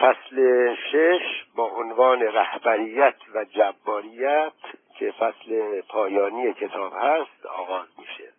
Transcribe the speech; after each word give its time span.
فصل 0.00 0.74
شش 0.74 1.44
با 1.54 1.64
عنوان 1.64 2.20
رهبریت 2.20 3.14
و 3.34 3.44
جباریت 3.44 4.52
که 4.98 5.10
فصل 5.10 5.80
پایانی 5.80 6.52
کتاب 6.52 6.92
هست 6.96 7.46
آغاز 7.46 7.86
میشه. 7.98 8.32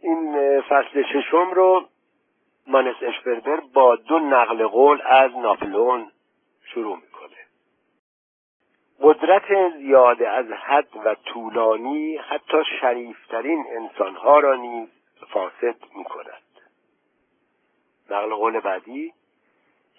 این 0.00 0.60
فصل 0.60 1.02
ششم 1.02 1.50
رو 1.50 1.88
مانس 2.66 2.96
اشپربر 3.02 3.60
با 3.60 3.96
دو 3.96 4.18
نقل 4.18 4.66
قول 4.66 5.02
از 5.04 5.36
ناپلون 5.36 6.10
شروع 6.64 6.96
می‌کنه. 6.96 7.36
قدرت 9.00 9.72
زیاده 9.76 10.28
از 10.28 10.46
حد 10.46 10.96
و 11.04 11.14
طولانی 11.14 12.16
حتی 12.16 12.58
شریفترین 12.80 13.64
انسانها 13.68 14.38
را 14.38 14.54
نیز 14.54 14.88
فاسد 15.30 15.76
می‌کند. 15.96 16.42
نقل 18.10 18.34
قول 18.34 18.60
بعدی 18.60 19.12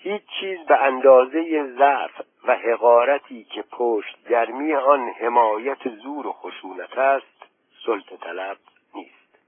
هیچ 0.05 0.21
چیز 0.39 0.59
به 0.59 0.83
اندازه 0.83 1.63
ضعف 1.77 2.21
و 2.47 2.55
حقارتی 2.55 3.43
که 3.43 3.61
پشت 3.61 4.27
گرمی 4.29 4.73
آن 4.73 5.09
حمایت 5.09 5.89
زور 5.89 6.27
و 6.27 6.31
خشونت 6.31 6.97
است 6.97 7.43
سلطه 7.85 8.17
طلب 8.17 8.57
نیست. 8.95 9.39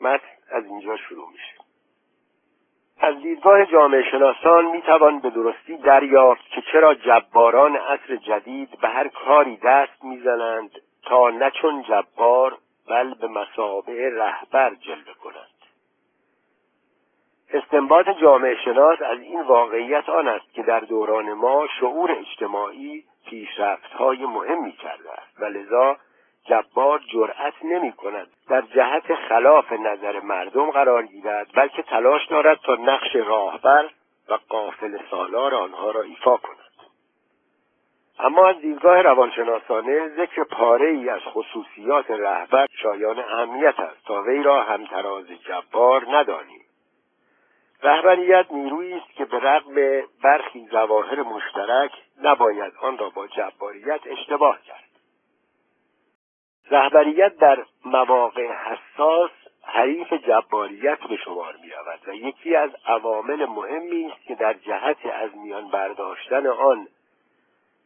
متن 0.00 0.26
از 0.50 0.64
اینجا 0.64 0.96
شروع 0.96 1.30
میشه. 1.30 1.54
از 2.98 3.22
دیدگاه 3.22 3.66
جامعه 3.66 4.10
شناسان 4.10 4.64
می‌توان 4.64 5.20
به 5.20 5.30
درستی 5.30 5.76
دریافت 5.76 6.50
که 6.50 6.62
چرا 6.72 6.94
جباران 6.94 7.76
عصر 7.76 8.16
جدید 8.16 8.80
به 8.80 8.88
هر 8.88 9.08
کاری 9.08 9.56
دست 9.56 10.04
می‌زنند 10.04 10.70
تا 11.02 11.30
نه 11.30 11.50
چون 11.50 11.82
جبار 11.82 12.58
بل 12.88 13.14
به 13.14 13.26
مسابع 13.28 14.08
رهبر 14.12 14.74
جلوه 14.74 15.14
کنند. 15.22 15.55
استنباط 17.52 18.08
جامعه 18.08 18.56
شناس 18.64 19.02
از 19.02 19.18
این 19.20 19.42
واقعیت 19.42 20.08
آن 20.08 20.28
است 20.28 20.52
که 20.52 20.62
در 20.62 20.80
دوران 20.80 21.32
ما 21.32 21.66
شعور 21.80 22.12
اجتماعی 22.12 23.04
پیشرفت 23.26 23.92
های 23.92 24.26
مهمی 24.26 24.72
کرده 24.72 25.12
است 25.12 25.40
و 25.40 25.44
لذا 25.44 25.96
جبار 26.44 27.00
جرأت 27.12 27.54
نمی 27.64 27.92
کند 27.92 28.28
در 28.48 28.60
جهت 28.60 29.14
خلاف 29.14 29.72
نظر 29.72 30.20
مردم 30.20 30.70
قرار 30.70 31.06
گیرد 31.06 31.48
بلکه 31.54 31.82
تلاش 31.82 32.26
دارد 32.26 32.58
تا 32.64 32.74
نقش 32.74 33.16
راهبر 33.16 33.90
و 34.28 34.38
قافل 34.48 34.98
سالار 35.10 35.54
آنها 35.54 35.90
را 35.90 36.02
ایفا 36.02 36.36
کند. 36.36 36.56
اما 38.18 38.48
از 38.48 38.60
دیدگاه 38.60 39.02
روانشناسانه 39.02 40.08
ذکر 40.08 40.44
پاره 40.44 40.88
ای 40.88 41.08
از 41.08 41.20
خصوصیات 41.20 42.10
رهبر 42.10 42.66
شایان 42.82 43.18
اهمیت 43.18 43.80
است. 43.80 44.04
تا 44.06 44.22
وی 44.22 44.42
را 44.42 44.62
همتراز 44.62 45.26
جبار 45.26 46.06
ندانیم. 46.16 46.65
رهبریت 47.82 48.46
نیرویی 48.50 48.94
است 48.94 49.12
که 49.14 49.24
به 49.24 49.38
رغم 49.38 49.74
برخی 50.22 50.68
ظواهر 50.70 51.22
مشترک 51.22 51.92
نباید 52.22 52.72
آن 52.80 52.98
را 52.98 53.10
با 53.10 53.26
جباریت 53.26 54.00
اشتباه 54.06 54.62
کرد. 54.62 54.84
رهبریت 56.70 57.36
در 57.36 57.64
مواقع 57.84 58.52
حساس 58.52 59.30
حریف 59.62 60.12
جباریت 60.12 60.98
به 60.98 61.16
شمار 61.16 61.56
می 61.62 61.70
رود 61.70 62.08
و 62.08 62.14
یکی 62.14 62.56
از 62.56 62.70
عوامل 62.86 63.46
مهمی 63.46 64.12
است 64.12 64.24
که 64.24 64.34
در 64.34 64.52
جهت 64.52 65.06
از 65.06 65.36
میان 65.36 65.68
برداشتن 65.68 66.46
آن 66.46 66.88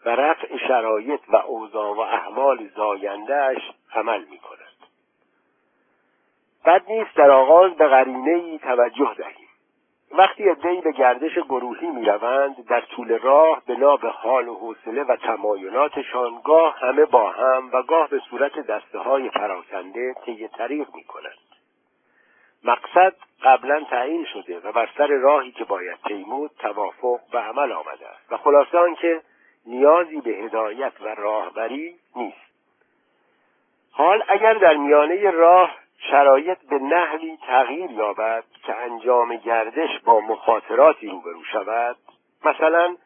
و 0.04 0.10
رفع 0.10 0.56
شرایط 0.56 1.20
و 1.28 1.36
اوضاع 1.36 1.96
و 1.96 2.00
احوال 2.00 2.68
زایندهش 2.76 3.62
عمل 3.94 4.24
می 4.24 4.38
کند 4.38 4.60
بد 6.64 6.82
نیست 6.88 7.16
در 7.16 7.30
آغاز 7.30 7.72
به 7.72 7.88
قرینه 7.88 8.30
ای 8.30 8.58
توجه 8.58 9.14
دهیم. 9.14 9.39
وقتی 10.12 10.50
ادهی 10.50 10.80
به 10.80 10.92
گردش 10.92 11.34
گروهی 11.38 11.86
می‌روند 11.86 12.66
در 12.66 12.80
طول 12.80 13.18
راه 13.18 13.62
بنا 13.66 13.96
به 13.96 14.08
حال 14.08 14.48
و 14.48 14.54
حوصله 14.54 15.02
و 15.02 15.16
تمایلاتشان 15.16 16.40
گاه 16.44 16.78
همه 16.78 17.04
با 17.04 17.30
هم 17.30 17.70
و 17.72 17.82
گاه 17.82 18.08
به 18.08 18.20
صورت 18.30 18.58
دسته 18.58 18.98
های 18.98 19.30
پراکنده 19.30 20.14
طی 20.24 20.48
طریق 20.48 20.88
می 20.94 21.04
کنند. 21.04 21.38
مقصد 22.64 23.14
قبلا 23.42 23.84
تعیین 23.90 24.24
شده 24.24 24.60
و 24.60 24.72
بر 24.72 24.88
سر 24.98 25.06
راهی 25.06 25.52
که 25.52 25.64
باید 25.64 25.98
پیمود 26.06 26.50
توافق 26.58 27.20
به 27.32 27.38
عمل 27.38 27.72
آمده 27.72 28.08
است 28.08 28.32
و 28.32 28.36
خلاصه 28.36 28.78
آنکه 28.78 29.20
نیازی 29.66 30.20
به 30.20 30.30
هدایت 30.30 30.92
و 31.00 31.14
راهبری 31.14 31.94
نیست 32.16 32.50
حال 33.92 34.22
اگر 34.28 34.54
در 34.54 34.76
میانه 34.76 35.30
راه 35.30 35.76
شرایط 36.00 36.58
به 36.58 36.78
نحوی 36.78 37.38
تغییر 37.46 37.90
یابد 37.90 38.44
که 38.66 38.74
انجام 38.74 39.36
گردش 39.36 39.98
با 40.04 40.20
مخاطراتی 40.20 41.08
روبرو 41.08 41.44
شود. 41.44 41.96
مثلا 42.44 42.96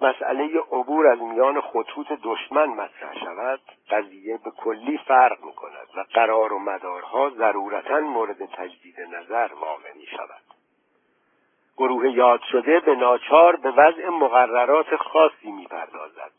مسئله 0.00 0.60
عبور 0.72 1.06
از 1.06 1.22
میان 1.22 1.60
خطوط 1.60 2.06
دشمن 2.22 2.66
مطرح 2.66 3.18
شود. 3.18 3.60
قضیه 3.90 4.38
به 4.44 4.50
کلی 4.50 4.98
فرق 4.98 5.44
می 5.44 5.52
کند 5.52 5.88
و 5.96 6.04
قرار 6.14 6.52
و 6.52 6.58
مدارها 6.58 7.30
ضرورتا 7.30 8.00
مورد 8.00 8.44
تجدید 8.44 9.00
نظر 9.00 9.50
واقع 9.60 9.92
می 9.96 10.06
شود 10.06 10.42
گروه 11.76 12.10
یاد 12.10 12.40
شده 12.52 12.80
به 12.80 12.94
ناچار 12.94 13.56
به 13.56 13.70
وضع 13.70 14.08
مقررات 14.08 14.96
خاصی 14.96 15.52
می 15.52 15.66
پردازد 15.66 16.32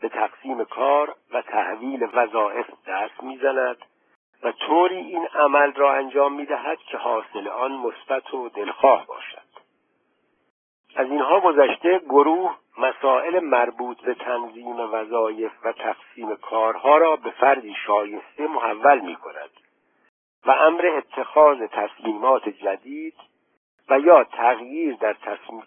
به 0.00 0.08
تقسیم 0.08 0.64
کار 0.64 1.14
و 1.32 1.42
تحویل 1.42 2.08
وظایف 2.14 2.66
دست 2.88 3.22
می‌زند. 3.22 3.76
و 4.46 4.52
طوری 4.52 4.96
این 4.96 5.26
عمل 5.34 5.72
را 5.72 5.94
انجام 5.94 6.34
می 6.34 6.46
دهد 6.46 6.78
که 6.78 6.96
حاصل 6.96 7.48
آن 7.48 7.72
مثبت 7.72 8.34
و 8.34 8.48
دلخواه 8.48 9.06
باشد 9.06 9.46
از 10.96 11.10
اینها 11.10 11.40
گذشته 11.40 11.98
گروه 11.98 12.56
مسائل 12.78 13.40
مربوط 13.40 14.00
به 14.00 14.14
تنظیم 14.14 14.80
وظایف 14.80 15.52
و 15.64 15.72
تقسیم 15.72 16.36
کارها 16.36 16.98
را 16.98 17.16
به 17.16 17.30
فردی 17.30 17.74
شایسته 17.86 18.46
محول 18.46 19.00
می 19.00 19.16
کند 19.16 19.50
و 20.46 20.50
امر 20.50 20.86
اتخاذ 20.86 21.58
تصمیمات 21.62 22.48
جدید 22.48 23.14
و 23.88 24.00
یا 24.00 24.24
تغییر 24.24 24.96
در 24.96 25.16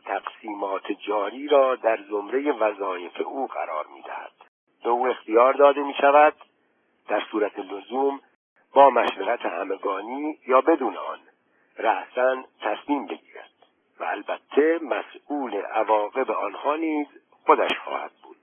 تقسیمات 0.05 0.91
جاری 0.91 1.47
را 1.47 1.75
در 1.75 1.99
زمره 2.09 2.51
وظایف 2.51 3.21
او 3.25 3.47
قرار 3.47 3.85
می 3.95 4.01
دهد. 4.01 4.31
به 4.83 4.89
او 4.89 5.07
اختیار 5.07 5.53
داده 5.53 5.83
می 5.83 5.93
شود 5.93 6.33
در 7.07 7.21
صورت 7.31 7.59
لزوم 7.59 8.19
با 8.73 8.89
مشورت 8.89 9.45
همگانی 9.45 10.37
یا 10.47 10.61
بدون 10.61 10.97
آن 10.97 11.19
رأسا 11.77 12.43
تصمیم 12.61 13.05
بگیرد 13.05 13.49
و 13.99 14.03
البته 14.03 14.79
مسئول 14.81 15.55
عواقب 15.55 16.31
آنها 16.31 16.75
نیز 16.75 17.07
خودش 17.45 17.77
خواهد 17.77 18.11
بود. 18.23 18.37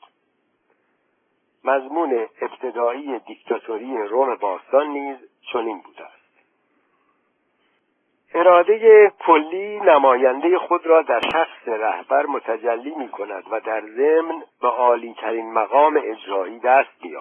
مضمون 1.64 2.28
ابتدایی 2.40 3.18
دیکتاتوری 3.18 3.96
روم 3.96 4.34
باستان 4.34 4.86
نیز 4.86 5.16
چنین 5.52 5.80
بوده 5.80 6.04
است. 6.04 6.16
اراده 8.34 9.12
کلی 9.18 9.80
نماینده 9.80 10.58
خود 10.58 10.86
را 10.86 11.02
در 11.02 11.20
شخص 11.20 11.68
رهبر 11.68 12.26
متجلی 12.26 12.94
می 12.94 13.08
کند 13.08 13.44
و 13.50 13.60
در 13.60 13.80
ضمن 13.80 14.42
به 14.60 14.68
عالی 14.68 15.14
ترین 15.14 15.52
مقام 15.52 16.00
اجرایی 16.04 16.58
دست 16.58 17.02
می 17.02 17.16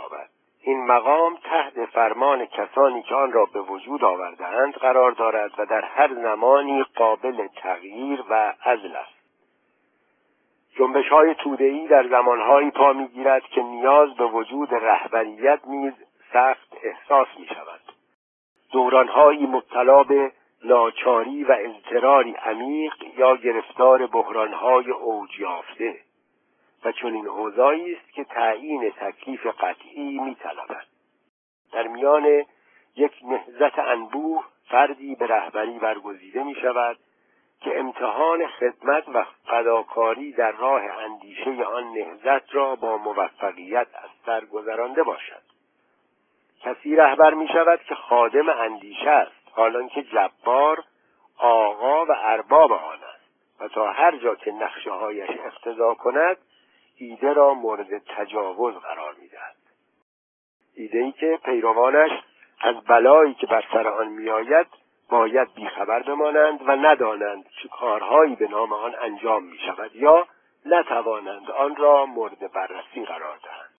این 0.67 0.85
مقام 0.85 1.37
تحت 1.43 1.85
فرمان 1.85 2.45
کسانی 2.45 3.01
که 3.01 3.15
آن 3.15 3.31
را 3.31 3.45
به 3.45 3.61
وجود 3.61 4.03
آوردهاند 4.03 4.73
قرار 4.73 5.11
دارد 5.11 5.51
و 5.57 5.65
در 5.65 5.81
هر 5.81 6.13
زمانی 6.13 6.83
قابل 6.95 7.47
تغییر 7.47 8.23
و 8.29 8.53
عزل 8.65 8.95
است. 8.95 9.15
جنبش 10.75 11.09
های 11.09 11.35
تودهی 11.35 11.87
در 11.87 12.07
زمانهایی 12.07 12.71
پا 12.71 12.93
می‌گیرد 12.93 13.43
که 13.43 13.61
نیاز 13.61 14.15
به 14.15 14.25
وجود 14.25 14.73
رهبریت 14.73 15.59
نیز 15.67 15.93
سخت 16.33 16.77
احساس 16.83 17.27
می 17.39 17.45
شود 17.45 17.81
دورانهایی 18.71 19.45
مبتلا 19.45 20.03
به 20.03 20.31
ناچاری 20.63 21.43
و 21.43 21.57
اضطراری 21.59 22.31
عمیق 22.31 22.93
یا 23.17 23.35
گرفتار 23.35 24.07
بحرانهای 24.07 24.91
اوج 24.91 25.39
یافته. 25.39 25.95
و 26.85 26.91
چنین 26.91 27.27
است 27.27 28.13
که 28.13 28.23
تعیین 28.23 28.91
تکلیف 28.91 29.47
قطعی 29.47 30.19
میطلبد. 30.19 30.85
در 31.71 31.87
میان 31.87 32.45
یک 32.95 33.11
نهزت 33.23 33.79
انبوه 33.79 34.43
فردی 34.69 35.15
به 35.15 35.27
رهبری 35.27 35.79
برگزیده 35.79 36.43
می 36.43 36.55
شود 36.55 36.97
که 37.61 37.79
امتحان 37.79 38.47
خدمت 38.47 39.09
و 39.13 39.25
فداکاری 39.45 40.31
در 40.31 40.51
راه 40.51 40.81
اندیشه 40.81 41.63
آن 41.63 41.93
نهزت 41.93 42.55
را 42.55 42.75
با 42.75 42.97
موفقیت 42.97 43.87
از 43.93 44.09
سر 44.25 44.45
گذرانده 44.45 45.03
باشد. 45.03 45.41
کسی 46.61 46.95
رهبر 46.95 47.33
می 47.33 47.47
شود 47.47 47.79
که 47.83 47.95
خادم 47.95 48.49
اندیشه 48.49 49.09
است 49.09 49.47
حالان 49.51 49.87
که 49.87 50.03
جبار 50.03 50.83
آقا 51.37 52.05
و 52.05 52.15
ارباب 52.17 52.71
آن 52.71 52.99
است 53.15 53.61
و 53.61 53.67
تا 53.67 53.91
هر 53.91 54.17
جا 54.17 54.35
که 54.35 54.51
نقشه 54.51 54.91
هایش 54.91 55.29
اقتضا 55.45 55.93
کند 55.93 56.37
ایده 56.97 57.33
را 57.33 57.53
مورد 57.53 57.97
تجاوز 57.97 58.75
قرار 58.75 59.15
می‌دهد. 59.21 59.55
ایده 60.75 60.99
ای 60.99 61.11
که 61.11 61.39
پیروانش 61.45 62.11
از 62.61 62.75
بلایی 62.75 63.33
که 63.33 63.47
بر 63.47 63.63
سر 63.73 63.87
آن 63.87 64.07
میآید 64.07 64.67
باید 65.09 65.53
بیخبر 65.53 66.03
بمانند 66.03 66.59
و 66.69 66.71
ندانند 66.71 67.45
چه 67.61 67.67
کارهایی 67.67 68.35
به 68.35 68.47
نام 68.47 68.73
آن 68.73 68.95
انجام 69.01 69.43
می 69.43 69.57
شود 69.57 69.95
یا 69.95 70.27
نتوانند 70.65 71.51
آن 71.51 71.75
را 71.75 72.05
مورد 72.05 72.51
بررسی 72.51 73.05
قرار 73.05 73.37
دهند. 73.43 73.75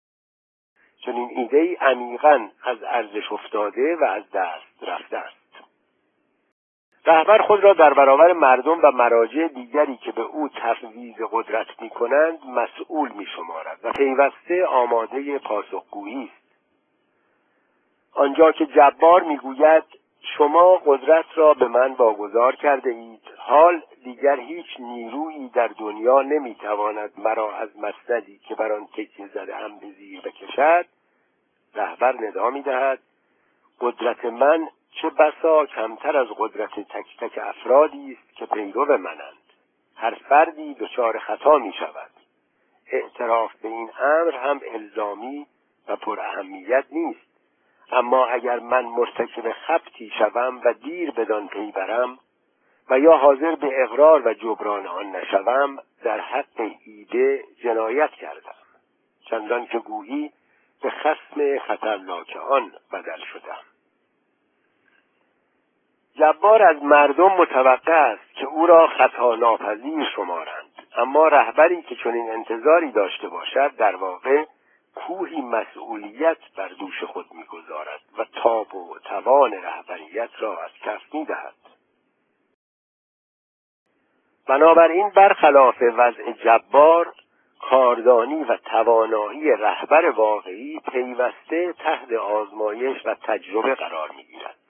چنین 1.05 1.31
ایده 1.37 1.59
ای 1.59 1.75
عمیقا 1.75 2.49
از 2.65 2.83
ارزش 2.83 3.33
افتاده 3.33 3.97
و 3.97 4.05
از 4.05 4.31
دست 4.31 4.83
رفته 4.83 5.17
است. 5.17 5.46
رهبر 7.07 7.39
خود 7.39 7.65
را 7.65 7.73
در 7.73 7.95
برابر 7.95 8.33
مردم 8.33 8.79
و 8.83 8.91
مراجع 8.91 9.49
دیگری 9.49 9.97
که 9.97 10.13
به 10.13 10.23
او 10.23 10.49
تفویض 10.49 11.17
قدرت 11.33 11.83
می 11.83 11.91
کنند 11.91 12.39
مسئول 12.47 13.13
می 13.13 13.27
شمارد 13.27 13.79
و 13.83 13.93
پیوسته 13.93 14.67
آماده 14.67 15.39
پاسخگویی 15.39 16.25
است. 16.25 16.47
آنجا 18.13 18.53
که 18.53 18.67
جبار 18.67 19.23
می‌گوید 19.23 19.85
شما 20.21 20.77
قدرت 20.87 21.25
را 21.35 21.55
به 21.55 21.69
من 21.69 21.93
واگذار 21.93 22.57
کرده 22.57 22.91
اید 22.91 23.23
حال 23.37 23.83
دیگر 24.05 24.41
هیچ 24.41 24.67
نیرویی 24.79 25.49
در 25.49 25.71
دنیا 25.79 26.23
نمی‌تواند 26.23 27.11
مرا 27.19 27.57
از 27.57 27.69
مسندی 27.79 28.39
که 28.49 28.55
بر 28.55 28.73
آن 28.73 28.87
تکیه 28.87 29.27
زده 29.27 29.55
هم 29.55 29.79
به 29.79 29.87
زیر 29.91 30.21
بکشد 30.21 30.87
رهبر 31.75 32.15
ندا 32.29 32.51
می‌دهد 32.51 32.99
قدرت 33.81 34.25
من 34.25 34.69
چه 35.03 35.11
بسا 35.11 35.67
کمتر 35.67 36.17
از 36.17 36.27
قدرت 36.39 36.71
تک 36.71 37.17
تک 37.21 37.39
افرادی 37.43 38.13
است 38.13 38.37
که 38.37 38.47
پیرو 38.47 38.99
منند. 38.99 39.37
هر 39.97 40.15
فردی 40.15 40.75
دچار 40.75 41.19
خطا 41.19 41.59
می 41.59 41.73
شود 41.73 42.11
اعتراف 42.93 43.57
به 43.57 43.69
این 43.69 43.91
امر 44.01 44.37
هم 44.37 44.61
الزامی 44.73 45.47
و 45.89 45.97
پر 45.97 46.21
اهمیت 46.21 46.85
نیست. 46.93 47.27
اما 47.93 48.27
اگر 48.27 48.59
من 48.59 48.85
مرتکب 48.85 49.53
خبتی 49.53 50.13
شوم 50.19 50.61
و 50.65 50.73
دیر 50.73 51.11
بدان 51.11 51.49
پی 51.49 51.73
برم 51.73 52.19
و 52.91 52.99
یا 52.99 53.17
حاضر 53.17 53.55
به 53.55 53.83
اقرار 53.83 54.29
و 54.29 54.35
جبران 54.35 54.87
آن 54.87 55.17
نشوم 55.17 55.79
در 56.05 56.21
حق 56.21 56.71
ایده 56.85 57.45
جنایت 57.63 58.11
کردم. 58.11 58.55
چندان 59.31 59.67
که 59.67 59.79
گویی 59.79 60.33
به 60.83 60.91
خسم 60.91 61.59
خطرناک 61.59 62.37
آن 62.37 62.73
بدل 62.93 63.25
شدم. 63.33 63.76
جبار 66.19 66.63
از 66.63 66.83
مردم 66.83 67.29
متوقع 67.29 67.93
است 67.93 68.35
که 68.35 68.47
او 68.47 68.67
را 68.67 68.87
خطا 68.87 69.35
ناپذیر 69.35 70.05
شمارند. 70.17 70.71
اما 70.97 71.29
رهبری 71.29 71.83
که 71.83 71.97
چنین 72.05 72.31
انتظاری 72.31 72.93
داشته 72.93 73.29
باشد 73.29 73.77
در 73.77 73.97
واقع 73.97 74.45
کوهی 74.95 75.41
مسئولیت 75.41 76.37
بر 76.57 76.69
دوش 76.69 77.05
خود 77.05 77.27
می‌گذارد 77.33 78.01
و 78.19 78.25
تاب 78.25 78.75
و 78.75 78.99
توان 78.99 79.53
رهبریت 79.53 80.31
را 80.39 80.63
از 80.63 80.71
کف 80.85 81.15
می‌دهد. 81.15 81.55
بنابراین 84.49 85.11
برخلاف 85.11 85.83
وضع 85.97 86.33
جبار 86.33 87.13
کاردانی 87.61 88.45
و 88.45 88.57
توانایی 88.57 89.51
رهبر 89.51 90.11
واقعی 90.11 90.81
پیوسته 90.93 91.73
تحت 91.73 92.13
آزمایش 92.13 93.07
و 93.07 93.15
تجربه 93.15 93.75
قرار 93.75 94.11
می‌گیرد. 94.11 94.66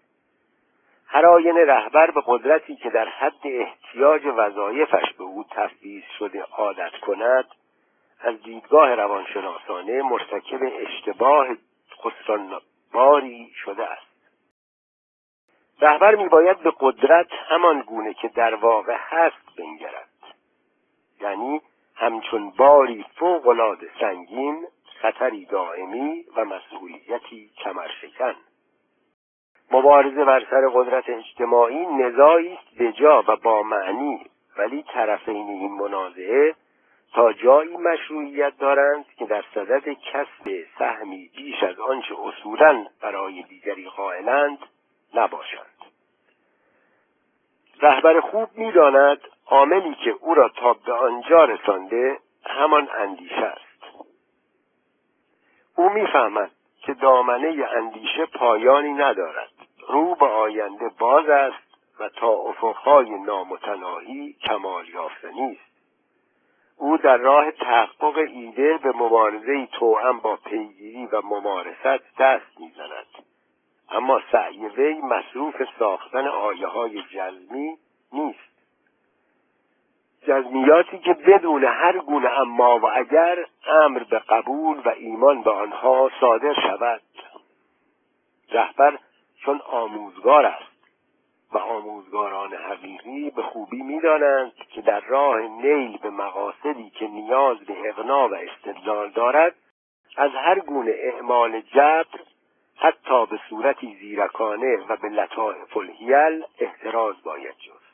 هر 1.16 1.26
آینه 1.26 1.64
رهبر 1.64 2.10
به 2.10 2.22
قدرتی 2.26 2.76
که 2.76 2.90
در 2.90 3.08
حد 3.08 3.40
احتیاج 3.44 4.22
وظایفش 4.26 5.12
به 5.18 5.24
او 5.24 5.44
تفویض 5.50 6.04
شده 6.18 6.42
عادت 6.42 6.92
کند 7.02 7.44
از 8.20 8.42
دیدگاه 8.42 8.94
روانشناسانه 8.94 10.02
مرتکب 10.02 10.60
اشتباه 10.78 11.46
خسرانباری 12.02 13.50
شده 13.64 13.84
است. 13.84 14.30
رهبر 15.80 16.14
میباید 16.14 16.58
به 16.58 16.72
قدرت 16.80 17.28
همان 17.48 17.80
گونه 17.80 18.14
که 18.14 18.28
در 18.28 18.54
واقع 18.54 18.96
هست 18.98 19.56
بنگرد. 19.58 20.08
یعنی 21.20 21.60
همچون 21.94 22.50
باری 22.50 23.04
فوقالعاده 23.18 23.90
سنگین 24.00 24.66
خطری 25.00 25.44
دائمی 25.44 26.24
و 26.36 26.44
مسئولیتی 26.44 27.50
کمرشکن. 27.64 28.34
مبارزه 29.70 30.24
بر 30.24 30.46
سر 30.50 30.68
قدرت 30.74 31.08
اجتماعی 31.08 31.86
نزاعی 31.86 32.52
است 32.52 32.78
بجا 32.78 33.24
و 33.28 33.36
با 33.36 33.62
معنی. 33.62 34.26
ولی 34.58 34.82
طرفین 34.82 35.48
این 35.48 35.72
منازعه 35.72 36.54
تا 37.12 37.32
جایی 37.32 37.76
مشروعیت 37.76 38.58
دارند 38.58 39.04
که 39.18 39.26
در 39.26 39.44
صدد 39.54 39.88
کسب 39.88 40.64
سهمی 40.78 41.30
بیش 41.36 41.62
از 41.62 41.80
آنچه 41.80 42.14
اصولا 42.24 42.86
برای 43.02 43.42
دیگری 43.42 43.88
قائلند 43.88 44.58
نباشند. 45.14 45.66
رهبر 47.80 48.20
خوب 48.20 48.48
می‌داند 48.54 49.20
عاملی 49.46 49.94
که 49.94 50.10
او 50.10 50.34
را 50.34 50.48
تا 50.48 50.72
به 50.72 50.92
آنجا 50.92 51.44
رسانده 51.44 52.18
همان 52.46 52.88
اندیشه 52.98 53.44
است. 53.44 54.06
او 55.76 55.88
می‌فهمد 55.88 56.50
که 56.80 56.94
دامنه 56.94 57.68
اندیشه 57.76 58.26
پایانی 58.26 58.92
ندارد. 58.92 59.55
رو 59.88 60.14
به 60.14 60.26
آینده 60.26 60.90
باز 60.98 61.28
است 61.28 61.66
و 62.00 62.08
تا 62.08 62.28
افقهای 62.28 63.10
نامتناهی 63.10 64.32
کمال 64.32 64.88
یافته 64.88 65.30
نیست. 65.30 65.60
او 66.76 66.96
در 66.96 67.16
راه 67.16 67.50
تحقق 67.50 68.18
ایده 68.18 68.78
به 68.78 68.92
مبارزه 68.92 69.66
توأم 69.66 70.18
با 70.18 70.36
پیگیری 70.36 71.06
و 71.06 71.22
ممارست 71.24 72.16
دست 72.18 72.60
می‌زند. 72.60 73.06
اما 73.90 74.20
سعی 74.32 74.66
وی 74.66 74.94
مصروف 74.94 75.54
ساختن 75.78 76.26
آیه 76.26 76.66
های 76.66 77.02
جزمی 77.02 77.78
نیست. 78.12 78.56
جزمیاتی 80.26 80.98
که 80.98 81.12
بدون 81.12 81.64
هر 81.64 81.98
گونه 81.98 82.30
اما 82.30 82.78
و 82.78 82.86
اگر 82.94 83.46
امر 83.66 84.02
به 84.02 84.18
قبول 84.18 84.78
و 84.84 84.88
ایمان 84.88 85.42
به 85.42 85.50
آنها 85.50 86.10
صادر 86.20 86.54
شود. 86.54 87.02
رهبر 88.50 88.98
چون 89.44 89.60
آموزگار 89.60 90.46
است. 90.46 90.76
و 91.52 91.58
آموزگاران 91.58 92.54
حقیقی 92.54 93.30
به 93.30 93.42
خوبی 93.42 93.82
می‌دانند 93.82 94.52
که 94.54 94.82
در 94.82 95.00
راه 95.00 95.40
نیل 95.40 95.98
به 95.98 96.10
مقاصدی 96.10 96.90
که 96.90 97.06
نیاز 97.06 97.58
به 97.58 97.74
اقنا 97.88 98.28
و 98.28 98.34
استدلال 98.34 99.10
دارد 99.10 99.54
از 100.16 100.30
هر 100.30 100.58
گونه 100.58 100.94
اعمال 100.96 101.60
جبر 101.60 102.20
حتی 102.76 103.26
به 103.26 103.40
صورتی 103.48 103.96
زیرکانه 104.00 104.76
و 104.88 104.96
به 104.96 105.08
لطائف 105.08 105.76
الهیل 105.76 106.44
احتراز 106.58 107.14
باید 107.24 107.54
جست. 107.58 107.86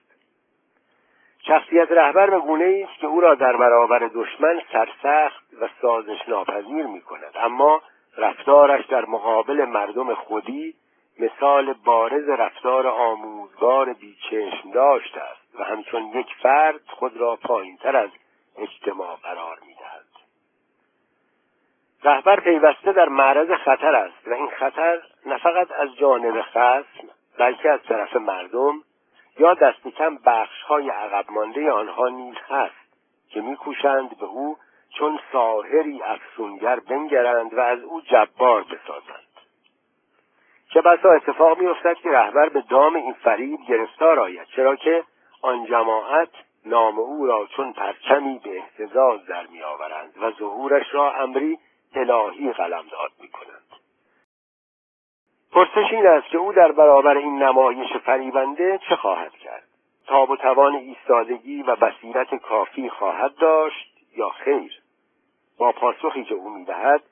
شخصیت 1.47 1.91
رهبر 1.91 2.31
به 2.31 2.39
گونه 2.39 2.87
است 2.89 3.01
که 3.01 3.06
او 3.06 3.20
را 3.20 3.34
در 3.34 3.56
برابر 3.56 4.11
دشمن 4.15 4.63
سرسخت 4.72 5.44
و 5.61 5.69
سازش 5.82 6.29
ناپذیر 6.29 6.87
می 6.87 7.01
کند 7.01 7.32
اما 7.34 7.82
رفتارش 8.17 8.87
در 8.87 9.05
مقابل 9.05 9.65
مردم 9.65 10.15
خودی 10.15 10.75
مثال 11.22 11.72
بارز 11.72 12.29
رفتار 12.29 12.86
آموزگار 12.86 13.93
بیچشم 13.93 14.70
داشته 14.74 15.20
است 15.20 15.55
و 15.60 15.64
همچون 15.64 16.02
یک 16.02 16.26
فرد 16.43 16.81
خود 16.86 17.17
را 17.17 17.36
پایینتر 17.36 17.96
از 17.96 18.10
اجتماع 18.58 19.17
قرار 19.17 19.58
می‌دهد. 19.67 20.05
رهبر 22.05 22.41
پیوسته 22.41 22.93
در 22.93 23.08
معرض 23.08 23.50
خطر 23.50 23.94
است 23.94 24.29
و 24.29 24.34
این 24.34 24.50
خطر 24.50 25.02
نه 25.26 25.38
فقط 25.38 25.70
از 25.72 25.96
جانب 25.96 26.43
خصم 26.43 27.08
بلکه 27.38 27.70
از 27.70 27.81
طرف 27.88 28.17
مردم 28.17 28.82
یا 29.38 29.55
دست 29.55 29.88
کم 29.88 30.17
بخش 30.17 30.62
های 30.62 30.91
عقب 30.91 31.31
مانده 31.31 31.72
آنها 31.72 32.08
نیز 32.08 32.36
هست 32.48 32.74
که 33.29 33.41
میکوشند 33.41 34.19
به 34.19 34.26
او 34.26 34.56
چون 34.98 35.19
ساهری 35.32 36.02
افسونگر 36.02 36.81
بنگرند 36.81 37.55
و 37.55 37.60
از 37.60 37.82
او 37.82 38.00
جبار 38.00 38.62
بسازند. 38.62 39.02
چه 40.74 40.81
بسا 40.81 41.12
اتفاق 41.12 41.58
میافتد 41.58 41.96
که 41.96 42.10
رهبر 42.10 42.48
به 42.48 42.60
دام 42.60 42.96
این 42.96 43.12
فریب 43.12 43.60
گرفتار 43.69 44.20
آید 44.20 44.46
چرا 44.56 44.76
که 44.76 45.05
آن 45.43 45.67
جماعت 45.67 46.29
نام 46.67 46.98
او 46.98 47.26
را 47.26 47.46
چون 47.46 47.72
پرچمی 47.72 48.41
به 48.44 48.56
احتزاز 48.56 49.26
در 49.26 49.46
میآورند 49.46 50.14
و 50.22 50.31
ظهورش 50.31 50.94
را 50.94 51.12
امری 51.12 51.58
الهی 51.94 52.52
قلمداد 52.52 53.10
می‌کنند. 53.20 53.62
پرسش 55.52 55.93
این 55.93 56.06
است 56.06 56.26
که 56.26 56.38
او 56.38 56.52
در 56.52 56.72
برابر 56.72 57.17
این 57.17 57.43
نمایش 57.43 57.96
فریبنده 58.05 58.81
چه 58.88 58.96
خواهد 58.96 59.32
کرد؟ 59.32 59.69
تاب 60.06 60.31
و 60.31 60.36
توان 60.36 60.74
ایستادگی 60.74 61.62
و 61.62 61.76
بصیرت 61.76 62.34
کافی 62.34 62.88
خواهد 62.88 63.34
داشت 63.34 63.93
یا 64.17 64.29
خیر؟ 64.29 64.82
با 65.58 65.72
پاسخی 65.72 66.24
که 66.24 66.34
او 66.34 66.50
می‌دهد 66.50 67.02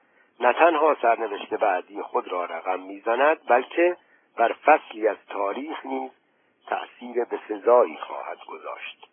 نه 0.41 0.53
تنها 0.53 0.97
سرنوشت 1.03 1.55
بعدی 1.55 2.03
خود 2.03 2.29
را 2.29 2.45
رقم 2.45 2.81
می‌زند 2.81 3.39
بلکه 3.49 3.97
بر 4.37 4.53
فصلی 4.53 5.09
از 5.09 5.17
تاریخ 5.29 5.87
نیز 5.87 6.11
تأثیر 6.67 7.25
به 7.25 7.39
سزایی 7.49 7.97
خواهد 7.97 8.39
گذاشت. 8.49 9.07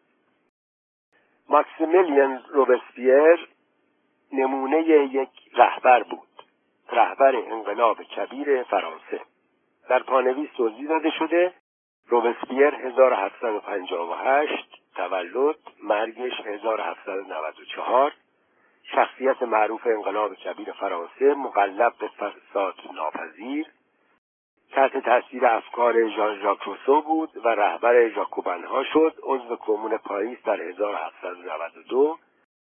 ماکسیمیلین 1.49 2.39
روبسپیر 2.49 3.47
نمونه 4.33 4.81
یک 4.81 5.29
رهبر 5.53 6.03
بود 6.03 6.27
رهبر 6.91 7.35
انقلاب 7.35 8.03
کبیر 8.03 8.63
فرانسه. 8.63 9.21
در 9.89 10.03
پانویس 10.03 10.49
توضیح 10.57 10.87
داده 10.87 11.09
شده 11.09 11.53
روبسپیر 12.07 12.75
1758 12.75 14.81
تولد 14.95 15.55
مرگش 15.83 16.41
1794 16.45 18.13
شخصیت 18.91 19.43
معروف 19.43 19.87
انقلاب 19.87 20.35
کبیر 20.35 20.71
فرانسه 20.71 21.33
مقلب 21.33 21.93
به 21.99 22.07
فساد 22.07 22.75
ناپذیر. 22.93 23.67
تحت 24.71 24.97
تاثیر 24.97 25.45
افکار 25.45 26.09
ژان 26.09 26.39
ژاک 26.39 26.61
روسو 26.61 27.01
بود 27.01 27.29
و 27.45 27.47
رهبر 27.47 28.09
ژاکوبنها 28.09 28.83
شد. 28.83 29.13
عضو 29.23 29.55
کمون 29.55 29.97
پاریس 29.97 30.43
در 30.43 30.61
1792 30.61 32.17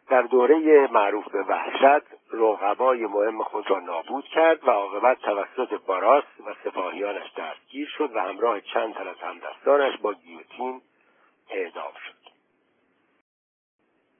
در 0.09 0.21
دوره 0.21 0.87
معروف 0.91 1.27
به 1.31 1.43
وحشت 1.43 2.05
رقبای 2.31 3.05
مهم 3.05 3.43
خود 3.43 3.69
را 3.69 3.79
نابود 3.79 4.25
کرد 4.25 4.67
و 4.67 4.71
عاقبت 4.71 5.19
توسط 5.19 5.73
باراس 5.87 6.23
و 6.47 6.53
سپاهیانش 6.63 7.33
دستگیر 7.37 7.87
شد 7.97 8.15
و 8.15 8.19
همراه 8.19 8.61
چند 8.61 8.93
تن 8.93 9.07
از 9.07 9.19
همدستانش 9.21 9.97
با 9.97 10.13
گیوتین 10.13 10.81
اعدام 11.49 11.93
شد. 12.05 12.22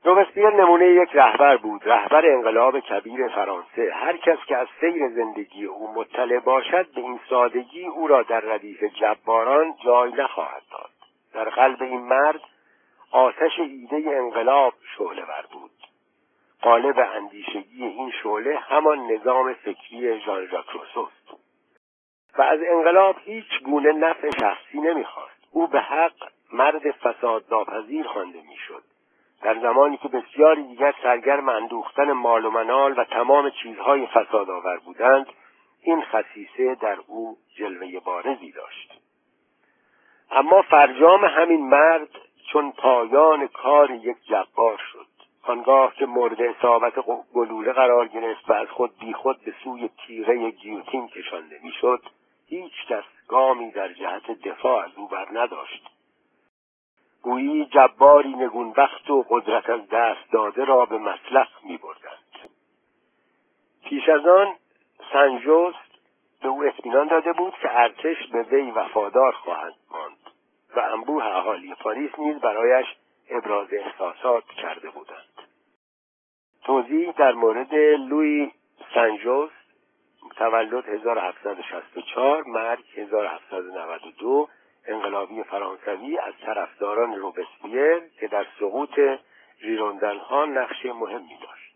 روبسپیر 0.06 0.50
نمونه 0.50 0.88
یک 0.88 1.10
رهبر 1.14 1.58
بود 1.58 1.82
رهبر 1.86 2.26
انقلاب 2.26 2.80
کبیر 2.80 3.28
فرانسه. 3.28 3.94
هر 3.94 4.18
کس 4.18 4.38
که 4.48 4.58
از 4.58 4.68
سیر 4.80 5.10
زندگی 5.10 5.66
او 5.66 5.94
مطلع 5.94 6.40
باشد 6.40 6.94
به 6.96 7.02
این 7.02 7.20
سادگی 7.30 7.86
او 7.86 8.08
را 8.08 8.24
در 8.24 8.40
ردیف 8.40 8.84
جباران 8.84 9.76
جای 9.86 10.12
نخواهد 10.12 10.62
داد. 10.72 10.90
در 11.34 11.50
قلب 11.50 11.82
این 11.84 12.02
مرد 12.02 12.42
آتش 13.12 13.60
ایده 13.60 14.04
انقلاب 14.08 14.74
شعله 14.98 15.22
ور 15.22 15.46
بود. 15.52 15.72
قالب 16.62 17.00
اندیشگی 17.16 17.86
این 17.86 18.12
شعله 18.24 18.60
همان 18.60 19.12
نظام 19.12 19.54
فکری 19.54 20.20
ژان 20.20 20.48
ژاک 20.48 20.66
و 22.38 22.42
از 22.42 22.60
انقلاب 22.70 23.16
هیچ 23.26 23.64
گونه 23.66 23.92
نفع 23.92 24.30
شخصی 24.30 24.80
نمی‌خواست. 24.80 25.48
او 25.52 25.68
به 25.68 25.80
حق 25.80 26.30
مرد 26.54 26.92
فساد 26.92 27.46
ناپذیر 27.52 28.08
خوانده 28.08 28.42
می‌شد. 28.42 28.93
در 29.44 29.60
زمانی 29.60 29.98
که 29.98 30.08
بسیاری 30.08 30.64
دیگر 30.64 30.94
سرگرم 31.04 31.50
اندوختن 31.50 32.12
مال 32.12 32.46
و 32.46 32.50
منال 32.50 33.00
و 33.00 33.04
تمام 33.04 33.50
چیزهای 33.50 34.08
فساد 34.08 34.50
آور 34.50 34.78
بودند 34.78 35.28
این 35.82 36.02
خصیصه 36.02 36.76
در 36.76 36.98
او 37.08 37.38
جلوه 37.58 38.00
بارزی 38.00 38.52
داشت. 38.52 39.00
اما 40.32 40.62
فرجام 40.62 41.26
همین 41.26 41.70
مرد 41.70 42.10
چون 42.52 42.72
پایان 42.72 43.48
کار 43.48 43.92
یک 43.92 44.18
جبار 44.30 44.78
شد. 44.92 45.06
آنگاه 45.44 45.96
که 45.96 46.06
مورد 46.06 46.42
اصابت 46.42 46.94
گلوله 47.34 47.74
قرار 47.74 48.08
گرفت 48.08 48.50
و 48.50 48.54
از 48.54 48.68
خود 48.68 48.98
بیخود 49.00 49.40
به 49.46 49.54
سوی 49.64 49.90
تیغه 50.08 50.52
گیوتین 50.52 51.08
کشانده 51.08 51.60
می‌شد 51.64 52.02
هیچ 52.48 52.74
کس 52.90 53.04
گامی 53.28 53.72
در 53.72 53.94
جهت 53.94 54.32
دفاع 54.32 54.86
از 54.86 54.92
او 54.96 55.08
بر 55.08 55.28
نداشت. 55.32 55.90
گویی 57.24 57.66
جباری 57.66 58.34
نگونبخت 58.34 59.10
و 59.10 59.26
قدرت 59.30 59.70
از 59.70 59.90
دست 59.90 60.32
داده 60.32 60.66
را 60.66 60.86
به 60.86 60.98
مسلخ 60.98 61.48
می 61.64 61.78
بردند. 61.78 62.50
پیش 63.86 64.10
از 64.10 64.26
آن 64.26 64.56
سنجوست 65.14 65.94
به 66.42 66.48
او 66.48 66.64
اطمینان 66.64 67.08
داده 67.08 67.34
بود 67.34 67.54
که 67.62 67.80
ارتش 67.80 68.28
به 68.32 68.44
وی 68.44 68.72
وفادار 68.72 69.32
خواهند 69.32 69.76
ماند 69.92 70.18
و 70.76 70.80
انبوه 70.80 71.26
اهالی 71.26 71.76
پاریس 71.76 72.12
نیز 72.20 72.40
برایش 72.40 72.86
ابراز 73.30 73.68
احساسات 73.72 74.44
کرده 74.46 74.90
بودند 74.90 75.48
توضیح 76.64 77.12
در 77.12 77.32
مورد 77.32 77.74
لوی 78.10 78.52
سنجوست 78.94 79.54
تولد 80.36 80.90
1764 80.90 82.44
مرگ 82.44 82.84
1792 82.96 84.50
انقلابی 84.88 85.44
فرانسوی 85.44 86.18
از 86.18 86.34
طرفداران 86.46 87.16
روبسپیر 87.16 88.00
که 88.20 88.28
در 88.28 88.46
سقوط 88.60 89.00
ها 90.30 90.46
نقش 90.46 90.86
مهمی 90.86 91.38
داشت. 91.42 91.74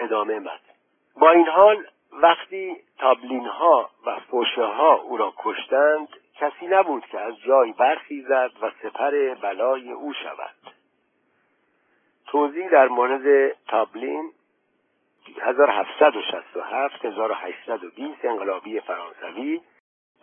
ادامه 0.00 0.38
مد 0.38 0.60
با 1.20 1.30
این 1.30 1.48
حال 1.48 1.86
وقتی 2.12 2.76
تابلین 2.98 3.46
ها 3.46 3.90
و 4.06 4.20
فوشه 4.20 4.64
ها 4.64 4.94
او 4.94 5.16
را 5.16 5.34
کشتند 5.38 6.08
کسی 6.34 6.66
نبود 6.66 7.06
که 7.06 7.20
از 7.20 7.34
جای 7.40 7.72
برخیزد 7.72 8.50
و 8.62 8.70
سپر 8.82 9.34
بلای 9.34 9.92
او 9.92 10.12
شود. 10.12 10.74
توضیح 12.26 12.68
در 12.68 12.88
مورد 12.88 13.56
تابلین 13.68 14.32
1767 15.42 17.04
1820 17.04 18.24
انقلابی 18.24 18.80
فرانسوی 18.80 19.60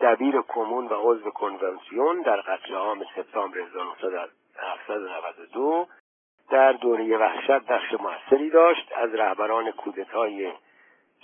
دبیر 0.01 0.41
کمون 0.41 0.87
و 0.87 0.93
عضو 0.93 1.29
کنونسیون 1.29 2.21
در 2.21 2.41
قتل 2.41 2.73
عام 2.73 3.05
سپتامبر 3.15 3.59
1792 3.59 5.87
در 6.49 6.71
دوره 6.71 7.17
وحشت 7.17 7.71
نقش 7.71 7.93
موثری 7.93 8.49
داشت 8.49 8.91
از 8.95 9.15
رهبران 9.15 9.71
کودتای 9.71 10.51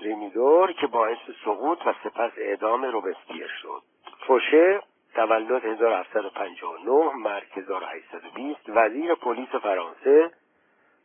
ریمیدور 0.02 0.72
که 0.72 0.88
باعث 0.88 1.18
سقوط 1.46 1.88
و 1.88 1.94
سپس 2.04 2.32
اعدام 2.38 2.86
روبسپیر 2.86 3.48
شد. 3.62 3.82
فوشه 4.28 4.82
تولد 5.16 5.66
1759 5.66 7.16
مرگ 7.16 7.48
1820 7.56 8.60
وزیر 8.68 9.16
پلیس 9.16 9.50
فرانسه 9.50 10.32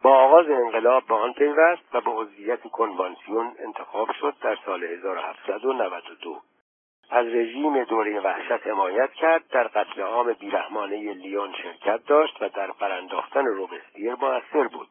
با 0.03 0.11
آغاز 0.11 0.51
انقلاب 0.51 1.07
به 1.07 1.15
آن 1.15 1.33
پیوست 1.33 1.95
و 1.95 2.01
به 2.01 2.11
عضویت 2.11 2.63
کنوانسیون 2.63 3.55
انتخاب 3.59 4.09
شد 4.21 4.35
در 4.43 4.59
سال 4.67 4.85
1792 4.85 6.41
از 7.11 7.27
رژیم 7.27 7.85
دوره 7.85 8.21
وحشت 8.21 8.67
حمایت 8.67 9.13
کرد 9.13 9.49
در 9.49 9.69
قتل 9.69 10.03
عام 10.03 10.33
بیرحمانه 10.33 11.13
لیون 11.13 11.53
شرکت 11.63 12.07
داشت 12.07 12.43
و 12.43 12.49
در 12.49 12.71
برانداختن 12.71 13.47
روبستیر 13.47 14.15
موثر 14.15 14.69
بود. 14.69 14.89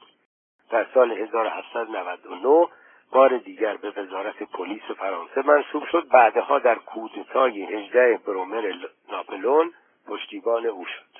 در 0.69 0.87
سال 0.93 1.11
1799 1.11 2.67
بار 3.11 3.37
دیگر 3.37 3.77
به 3.77 3.89
وزارت 4.01 4.43
پلیس 4.43 4.83
فرانسه 4.83 5.41
منصوب 5.41 5.83
شد. 5.91 6.07
بعدها 6.07 6.59
در 6.59 6.75
کودتای 6.75 7.63
18 7.63 8.19
برومر 8.25 8.73
ناپلون 9.11 9.73
پشتیبان 10.07 10.65
او 10.65 10.85
شد. 10.85 11.19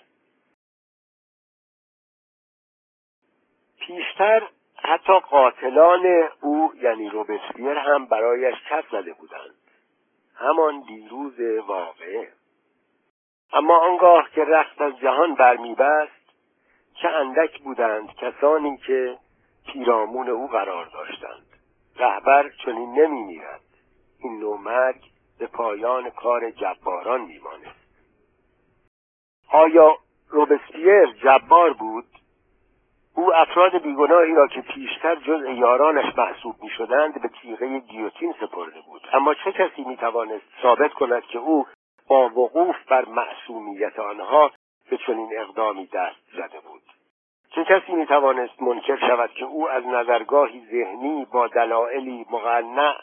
پیشتر 3.80 4.48
حتی 4.84 5.20
قاتلان 5.20 6.30
او 6.42 6.74
یعنی 6.82 7.10
روبسپیر 7.10 7.78
هم 7.78 8.06
برایش 8.06 8.56
کف 8.70 8.86
زده 8.92 9.14
بودند. 9.14 9.67
همان 10.38 10.82
دیروز 10.82 11.40
واقعه. 11.68 12.28
اما 13.54 13.78
آنگاه 13.78 14.30
که 14.36 14.44
رخت 14.44 14.82
از 14.82 15.00
جهان 15.00 15.36
برمیبست 15.36 16.12
چه 17.02 17.08
اندک 17.08 17.60
بودند 17.62 18.16
کسانی 18.16 18.78
که 18.78 19.18
پیرامون 19.66 20.30
او 20.30 20.48
قرار 20.48 20.86
داشتند. 20.86 21.48
رهبر 21.96 22.50
چنین 22.66 23.00
نمیمیرد. 23.00 23.62
این 24.20 24.40
نوع 24.40 24.60
مرگ 24.60 25.02
به 25.40 25.48
پایان 25.48 26.10
کار 26.10 26.52
جباران 26.52 27.22
میمانست 27.22 27.88
آیا 29.52 29.98
روبسپیر 30.30 31.06
جبار 31.24 31.74
بود؟ 31.74 32.06
او 33.18 33.36
افراد 33.36 33.78
بیگناهی 33.78 34.36
را 34.36 34.48
که 34.48 34.62
پیشتر 34.62 35.16
جز 35.16 35.44
یارانش 35.46 36.18
محسوب 36.18 36.56
می 36.64 36.70
شدند 36.70 37.22
به 37.22 37.30
تیغه 37.42 37.80
گیوتین 37.80 38.34
سپرده 38.40 38.82
بود. 38.82 39.02
اما 39.14 39.34
چه 39.34 39.52
کسی 39.52 39.84
می 39.84 39.98
توانست 39.98 40.46
ثابت 40.62 40.94
کند 40.94 41.24
که 41.24 41.40
او 41.40 41.66
با 42.08 42.30
وقوف 42.30 42.76
بر 42.90 43.06
معصومیت 43.06 44.00
آنها 44.00 44.52
به 44.90 44.98
چنین 44.98 45.30
اقدامی 45.38 45.86
دست 45.86 46.16
زده 46.34 46.60
بود؟ 46.60 46.82
چه 47.56 47.64
کسی 47.64 47.92
می 47.92 48.06
توانست 48.06 48.62
منکر 48.62 48.98
شود 49.08 49.32
که 49.32 49.46
او 49.46 49.70
از 49.70 49.86
نظرگاهی 49.86 50.68
ذهنی 50.72 51.28
با 51.32 51.48
دلایلی 51.48 52.26
مقنع 52.32 52.94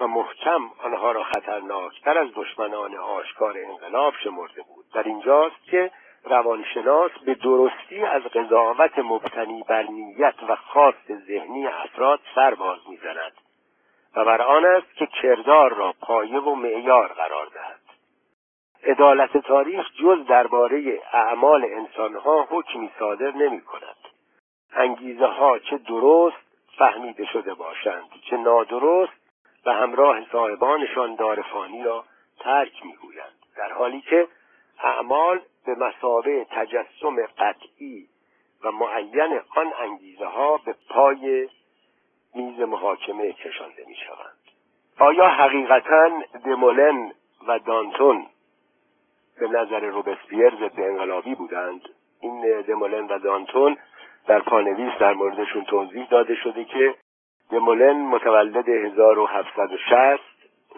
و 0.00 0.06
محکم 0.06 0.70
آنها 0.84 1.12
را 1.12 1.22
خطرناکتر 1.22 2.18
از 2.18 2.28
دشمنان 2.34 2.96
آشکار 2.96 3.54
انقلاب 3.58 4.14
شمرده 4.24 4.62
بود؟ 4.62 4.84
در 4.94 5.02
اینجاست 5.02 5.64
که 5.70 5.90
روانشناس 6.26 7.10
به 7.26 7.34
درستی 7.34 8.02
از 8.02 8.22
قضاوت 8.22 8.98
مبتنی 8.98 9.62
بر 9.68 9.82
نیت 9.82 10.34
و 10.48 10.56
خواست 10.56 11.14
ذهنی 11.26 11.66
افراد 11.66 12.20
سر 12.34 12.54
باز 12.54 12.78
می‌زند 12.88 13.32
و 14.16 14.24
بر 14.24 14.42
آن 14.42 14.64
است 14.64 14.94
که 14.96 15.06
کردار 15.22 15.74
را 15.74 15.94
پایه 16.00 16.38
و 16.38 16.54
معیار 16.54 17.12
قرار 17.12 17.46
دهد. 17.46 17.80
عدالت 18.84 19.36
تاریخ 19.36 19.86
جز 20.00 20.26
درباره 20.26 21.00
اعمال 21.12 21.64
انسانها 21.64 22.46
حکمی 22.50 22.90
صادر 22.98 23.30
نمی 23.30 23.60
کند 23.60 23.96
انگیزه 24.72 25.26
ها 25.26 25.58
چه 25.58 25.78
درست 25.78 26.36
فهمیده 26.78 27.26
شده 27.26 27.54
باشند 27.54 28.08
چه 28.30 28.36
نادرست 28.36 29.12
و 29.66 29.72
همراه 29.72 30.30
صاحبانشان 30.32 31.14
دارفانی 31.14 31.82
را 31.82 32.04
ترک 32.40 32.86
می‌گویند. 32.86 33.32
در 33.56 33.72
حالی 33.72 34.00
که 34.00 34.28
اعمال 34.78 35.40
به 35.66 35.74
مسابه 35.74 36.46
تجسم 36.50 37.16
قطعی 37.38 38.08
و 38.64 38.70
معین 38.70 39.40
آن 39.56 39.72
انگیزه 39.80 40.26
ها 40.26 40.56
به 40.56 40.74
پای 40.90 41.48
میز 42.34 42.60
محاکمه 42.60 43.32
کشانده 43.32 43.84
می 43.86 43.94
شوند 43.94 44.36
آیا 44.98 45.28
حقیقتا 45.28 46.10
دمولن 46.44 47.12
و 47.48 47.58
دانتون 47.58 48.26
به 49.40 49.48
نظر 49.48 49.80
روبسپیر 49.80 50.50
ضد 50.50 50.80
انقلابی 50.80 51.34
بودند؟ 51.34 51.80
این 52.20 52.60
دمولن 52.60 53.06
و 53.06 53.18
دانتون 53.18 53.76
در 54.26 54.40
پانویس 54.40 54.92
در 55.00 55.12
موردشون 55.12 55.64
توضیح 55.64 56.08
داده 56.08 56.34
شده 56.34 56.64
که 56.64 56.94
دمولن 57.50 57.96
متولد 57.96 58.68
1760 58.68 60.20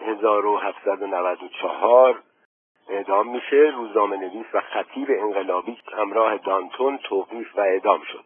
1794 0.05 2.21
اعدام 2.89 3.29
میشه 3.29 3.73
روزنامه 3.75 4.17
نویس 4.17 4.45
و 4.53 4.61
خطیب 4.61 5.07
انقلابی 5.09 5.77
همراه 5.97 6.37
دانتون 6.37 6.97
توقیف 6.97 7.57
و 7.57 7.61
اعدام 7.61 8.01
شد. 8.01 8.23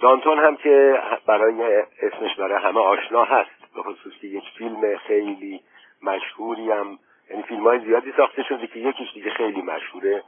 دانتون 0.00 0.38
هم 0.38 0.56
که 0.56 1.02
برای 1.26 1.82
اسمش 2.02 2.36
برای 2.38 2.62
همه 2.62 2.80
آشنا 2.80 3.24
هست 3.24 3.74
به 3.74 3.82
خصوص 3.82 4.12
که 4.20 4.26
یک 4.26 4.44
فیلم 4.58 4.96
خیلی 4.96 5.60
مشهوری 6.02 6.70
هم 6.70 6.98
یعنی 7.30 7.42
فیلم 7.42 7.62
های 7.62 7.78
زیادی 7.78 8.12
ساخته 8.16 8.42
شده 8.42 8.66
که 8.66 8.78
یکیش 8.78 9.12
دیگه 9.14 9.30
خیلی 9.30 9.62
مشهوره. 9.62 10.22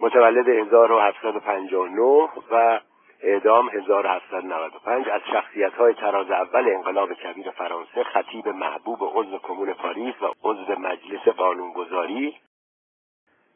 متولد 0.00 0.48
1759 0.48 2.28
و 2.50 2.80
اعدام 3.22 3.68
1795 3.68 5.08
از 5.08 5.20
شخصیت 5.32 5.74
های 5.74 5.94
تراز 5.94 6.30
اول 6.30 6.68
انقلاب 6.68 7.12
کبیر 7.12 7.50
فرانسه 7.50 8.04
خطیب 8.04 8.48
محبوب 8.48 8.98
عضو 9.02 9.38
کمون 9.38 9.72
پاریس 9.72 10.14
و 10.22 10.32
عضو 10.42 10.78
مجلس 10.78 11.28
قانونگذاری. 11.28 12.36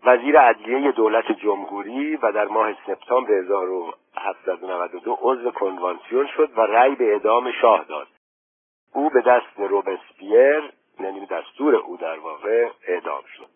وزیر 0.05 0.39
عدلیه 0.41 0.93
دولت 0.93 1.33
جمهوری 1.33 2.17
و 2.17 2.33
در 2.33 2.45
ماه 2.45 2.73
سپتامبر 2.87 3.33
1792 3.33 5.19
عضو 5.21 5.51
کنوانسیون 5.51 6.27
شد 6.37 6.51
و 6.57 6.61
رأی 6.61 6.95
به 6.95 7.13
اعدام 7.13 7.53
شاه 7.53 7.85
داد. 7.85 8.07
او 8.95 9.11
به 9.11 9.21
دست 9.21 9.59
روبسپیر 9.59 10.73
یعنی 11.01 11.27
دستور 11.27 11.75
او 11.75 11.97
در 11.97 12.19
واقع 12.19 12.69
اعدام 12.89 13.23
شد. 13.37 13.47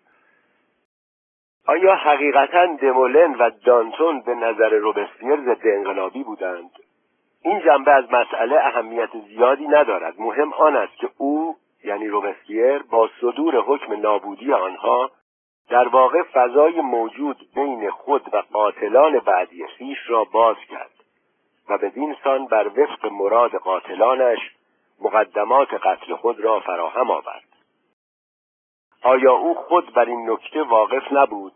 آیا 1.66 1.94
حقیقتا 1.94 2.66
دمولن 2.66 3.34
و 3.34 3.50
دانتون 3.64 4.20
به 4.20 4.34
نظر 4.34 4.70
روبسپیر 4.70 5.36
ضد 5.36 5.66
انقلابی 5.66 6.24
بودند؟ 6.24 6.70
این 7.42 7.60
جنبه 7.60 7.90
از 7.90 8.04
مسئله 8.12 8.56
اهمیت 8.56 9.10
زیادی 9.28 9.68
ندارد. 9.68 10.20
مهم 10.20 10.52
آن 10.52 10.76
است 10.76 10.96
که 10.96 11.08
او 11.16 11.56
یعنی 11.84 12.08
روبسپیر 12.08 12.78
با 12.78 13.10
صدور 13.20 13.56
حکم 13.56 14.00
نابودی 14.00 14.52
آنها 14.52 15.10
در 15.68 15.88
واقع 15.88 16.22
فضای 16.22 16.80
موجود 16.80 17.48
بین 17.54 17.90
خود 17.90 18.34
و 18.34 18.42
قاتلان 18.52 19.18
بعدی 19.18 19.66
خیش 19.66 19.98
را 20.06 20.24
باز 20.24 20.56
کرد 20.70 20.90
و 21.68 21.78
بدین 21.78 22.16
سان 22.24 22.46
بر 22.46 22.66
وفق 22.66 23.06
مراد 23.12 23.50
قاتلانش 23.50 24.38
مقدمات 25.00 25.74
قتل 25.74 26.14
خود 26.14 26.40
را 26.40 26.60
فراهم 26.60 27.10
آورد. 27.10 27.48
آیا 29.02 29.32
او 29.32 29.54
خود 29.54 29.94
بر 29.94 30.04
این 30.04 30.30
نکته 30.30 30.62
واقف 30.62 31.12
نبود؟ 31.12 31.52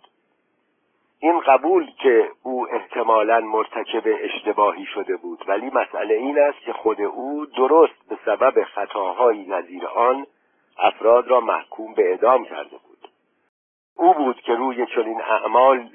این 1.18 1.40
قبول 1.40 1.90
که 2.02 2.30
او 2.42 2.68
احتمالا 2.74 3.40
مرتکب 3.40 4.02
اشتباهی 4.06 4.86
شده 4.86 5.16
بود 5.16 5.44
ولی 5.46 5.70
مسئله 5.70 6.14
این 6.14 6.38
است 6.38 6.58
که 6.58 6.72
خود 6.72 7.00
او 7.00 7.46
درست 7.46 8.08
به 8.08 8.18
سبب 8.24 8.64
خطاهایی 8.64 9.46
نظیر 9.46 9.86
آن 9.86 10.26
افراد 10.78 11.28
را 11.28 11.40
محکوم 11.40 11.94
به 11.94 12.10
اعدام 12.10 12.44
کرده 12.44 12.76
بود. 12.76 12.91
او 13.96 14.14
بود 14.14 14.40
که 14.40 14.54
روی 14.54 14.86
چنین 14.86 15.22
اعمال 15.22 15.88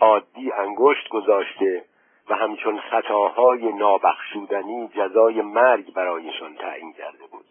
عادی 0.00 0.52
انگشت 0.52 1.08
گذاشته 1.08 1.84
و 2.30 2.34
همچون 2.34 2.80
خطاهای 2.80 3.72
نابخشودنی 3.72 4.88
جزای 4.88 5.42
مرگ 5.42 5.92
برایشان 5.92 6.54
تعیین 6.54 6.92
کرده 6.92 7.26
بود. 7.30 7.44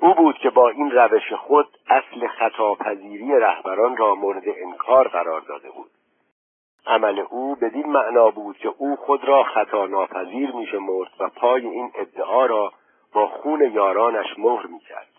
او 0.00 0.14
بود 0.14 0.38
که 0.38 0.50
با 0.50 0.68
این 0.68 0.90
روش 0.90 1.32
خود 1.32 1.78
اصل 1.86 2.26
خطاپذیری 2.26 3.32
رهبران 3.32 3.96
را 3.96 4.14
مورد 4.14 4.44
انکار 4.46 5.08
قرار 5.08 5.40
داده 5.40 5.70
بود. 5.70 5.90
عمل 6.86 7.18
او 7.30 7.54
بدین 7.54 7.86
معنا 7.86 8.30
بود 8.30 8.58
که 8.58 8.68
او 8.78 8.96
خود 8.96 9.24
را 9.24 9.44
خطا 9.44 9.86
ناپذیر 9.86 10.50
میشمرد 10.52 11.10
و 11.20 11.28
پای 11.28 11.66
این 11.66 11.90
ادعا 11.94 12.46
را 12.46 12.72
با 13.12 13.26
خون 13.26 13.72
یارانش 13.72 14.38
مهر 14.38 14.66
می‌کرد. 14.66 15.17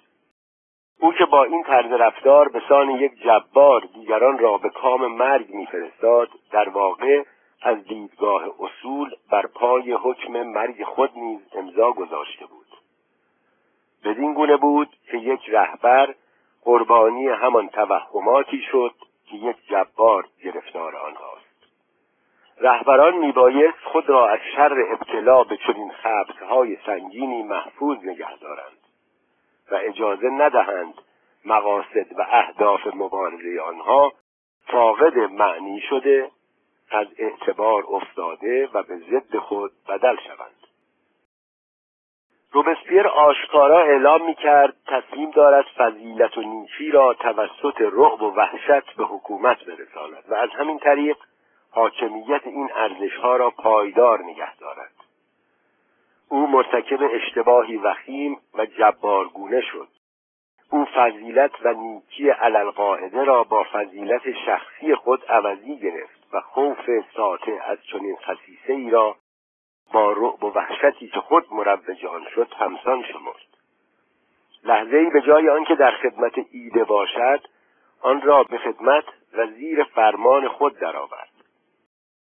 او 1.02 1.14
که 1.14 1.26
با 1.26 1.44
این 1.44 1.64
طرز 1.64 1.92
رفتار 1.92 2.50
به 2.50 2.62
سان 2.70 2.90
یک 2.90 3.12
جبار 3.24 3.82
دیگران 3.94 4.38
را 4.38 4.58
به 4.58 4.70
کام 4.70 5.06
مرگ 5.06 5.50
میفرستاد 5.50 6.30
در 6.52 6.70
واقع 6.70 7.24
از 7.62 7.84
دیدگاه 7.84 8.44
اصول 8.60 9.16
بر 9.32 9.46
پای 9.48 9.94
حکم 9.94 10.44
مرگ 10.44 10.84
خود 10.84 11.12
نیز 11.16 11.40
امضا 11.56 11.92
گذاشته 11.92 12.46
بود. 12.46 12.68
بدین 14.04 14.34
گونه 14.34 14.58
بود 14.58 14.90
که 15.12 15.18
یک 15.18 15.50
رهبر 15.50 16.16
قربانی 16.64 17.28
همان 17.28 17.70
توهماتی 17.70 18.62
شد 18.72 18.94
که 19.26 19.36
یک 19.36 19.56
جبار 19.70 20.26
گرفتار 20.44 20.96
آنهاست 20.96 21.50
رهبران 22.62 23.18
میبایست 23.18 23.84
خود 23.84 24.10
را 24.10 24.30
از 24.30 24.40
شر 24.56 24.86
ابتلا 24.92 25.44
به 25.44 25.58
چنین 25.58 25.92
خبرهای 25.92 26.78
سنگینی 26.86 27.44
محفوظ 27.44 27.98
نگه 28.04 28.38
دارند. 28.38 28.79
و 29.72 29.76
اجازه 29.76 30.30
ندهند 30.30 30.94
مقاصد 31.46 32.20
و 32.20 32.26
اهداف 32.32 32.88
مبارزه 32.88 33.62
آنها 33.62 34.14
فاقد 34.68 35.18
معنی 35.18 35.82
شده 35.90 36.32
از 36.92 37.08
اعتبار 37.18 37.84
افتاده 37.90 38.70
و 38.74 38.84
به 38.84 38.98
ضد 38.98 39.38
خود 39.38 39.72
بدل 39.88 40.16
شوند. 40.28 40.60
روبسپیر 42.52 43.08
آشکارا 43.08 43.84
اعلام 43.84 44.26
می 44.26 44.36
کرد 44.36 44.76
تصمیم 44.88 45.32
دارد 45.32 45.66
فضیلت 45.78 46.38
و 46.38 46.42
نیکی 46.42 46.92
را 46.92 47.14
توسط 47.14 47.82
رعب 47.82 48.22
و 48.22 48.34
وحشت 48.36 48.96
به 48.98 49.06
حکومت 49.06 49.66
برساند 49.66 50.24
و 50.30 50.34
از 50.34 50.50
همین 50.50 50.80
طریق 50.80 51.18
حاکمیت 51.72 52.42
این 52.48 52.70
ارزشها 52.76 53.36
را 53.36 53.50
پایدار 53.50 54.20
نگه 54.24 54.56
دارد. 54.56 54.99
او 56.30 56.48
مرتکب 56.48 57.00
اشتباهی 57.14 57.78
وخیم 57.78 58.38
و 58.54 58.66
جبارگونه 58.66 59.62
شد. 59.62 59.88
او 60.72 60.86
فضیلت 60.96 61.52
و 61.62 61.74
نیکی 61.74 62.30
علالقاعده 62.30 63.24
را 63.24 63.44
با 63.44 63.66
فضیلت 63.74 64.22
شخصی 64.46 64.96
خود 64.96 65.26
عوضی 65.26 65.80
گرفت 65.80 66.34
و 66.34 66.42
خوف 66.42 66.90
ساطع 67.16 67.58
از 67.66 67.78
چنین 67.92 68.16
خصیصه 68.16 68.74
ای 68.74 68.90
را 68.90 69.16
با 69.94 70.12
رعب 70.12 70.44
و 70.44 70.52
وحشتی 70.52 71.08
که 71.08 71.20
خود 71.20 71.46
مروج 71.52 72.06
آن 72.06 72.26
شد 72.36 72.54
همسان 72.58 73.04
شمرد. 73.04 73.50
لحظه 74.64 74.98
ای 74.98 75.10
به 75.10 75.22
جای 75.22 75.50
آنکه 75.50 75.76
در 75.76 75.92
خدمت 75.92 76.34
ایده 76.52 76.84
باشد 76.84 77.42
آن 78.02 78.22
را 78.22 78.44
به 78.44 78.58
خدمت 78.58 79.04
و 79.34 79.48
زیر 79.48 79.84
فرمان 79.84 80.48
خود 80.48 80.80
درآورد. 80.80 81.39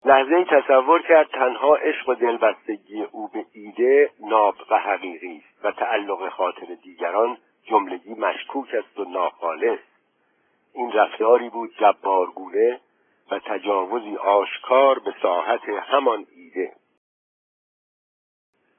لحظه 0.04 0.34
ای 0.34 0.44
تصور 0.44 1.02
کرد 1.02 1.26
تنها 1.26 1.76
عشق 1.76 2.08
و 2.08 2.14
دلبستگی 2.14 3.02
او 3.02 3.28
به 3.28 3.46
ایده 3.52 4.10
ناب 4.20 4.54
و 4.70 4.78
حقیقی 4.78 5.42
است 5.44 5.64
و 5.64 5.72
تعلق 5.72 6.28
خاطر 6.28 6.66
دیگران 6.82 7.38
جملگی 7.62 8.14
مشکوک 8.14 8.74
است 8.74 8.98
و 8.98 9.04
ناخالص. 9.04 9.78
این 10.74 10.92
رفتاری 10.92 11.48
بود 11.48 11.70
جبارگونه 11.78 12.80
و 13.30 13.38
تجاوزی 13.38 14.16
آشکار 14.16 14.98
به 14.98 15.14
ساحت 15.22 15.68
همان 15.68 16.26
ایده. 16.36 16.72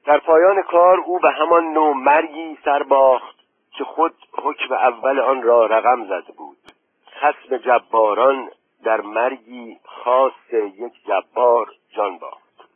در 0.04 0.18
پایان 0.18 0.62
کار 0.62 1.00
او 1.00 1.18
به 1.18 1.30
همان 1.30 1.72
نوع 1.72 1.94
مرگی 1.94 2.58
سر 2.64 2.82
باخت 2.82 3.36
که 3.70 3.84
خود 3.84 4.14
حکم 4.32 4.74
اول 4.74 5.20
آن 5.20 5.42
را 5.42 5.66
رقم 5.66 6.04
زده 6.04 6.32
بود. 6.32 6.56
خسم 7.20 7.56
جباران 7.56 8.50
در 8.86 9.00
مرگی 9.00 9.78
خاص 9.84 10.52
یک 10.52 10.92
جبار 11.06 11.70
جان 11.96 12.18
باخت. 12.18 12.68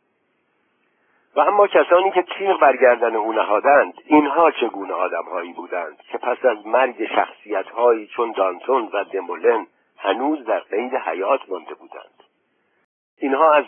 و 1.35 1.39
اما 1.39 1.67
کسانی 1.67 2.11
که 2.11 2.21
تیغ 2.21 2.59
برگردن 2.59 3.15
او 3.15 3.33
نهادند 3.33 3.93
اینها 4.05 4.51
چگونه 4.51 4.93
آدمهایی 4.93 5.53
بودند 5.53 5.97
که 6.11 6.17
پس 6.17 6.45
از 6.45 6.67
مرگ 6.67 7.07
شخصیتهایی 7.15 8.07
چون 8.07 8.31
دانتون 8.31 8.89
و 8.93 9.03
دمولن 9.03 9.67
هنوز 9.97 10.45
در 10.45 10.59
قید 10.59 10.95
حیات 10.95 11.49
مانده 11.49 11.73
بودند. 11.73 12.23
اینها 13.17 13.53
از 13.53 13.65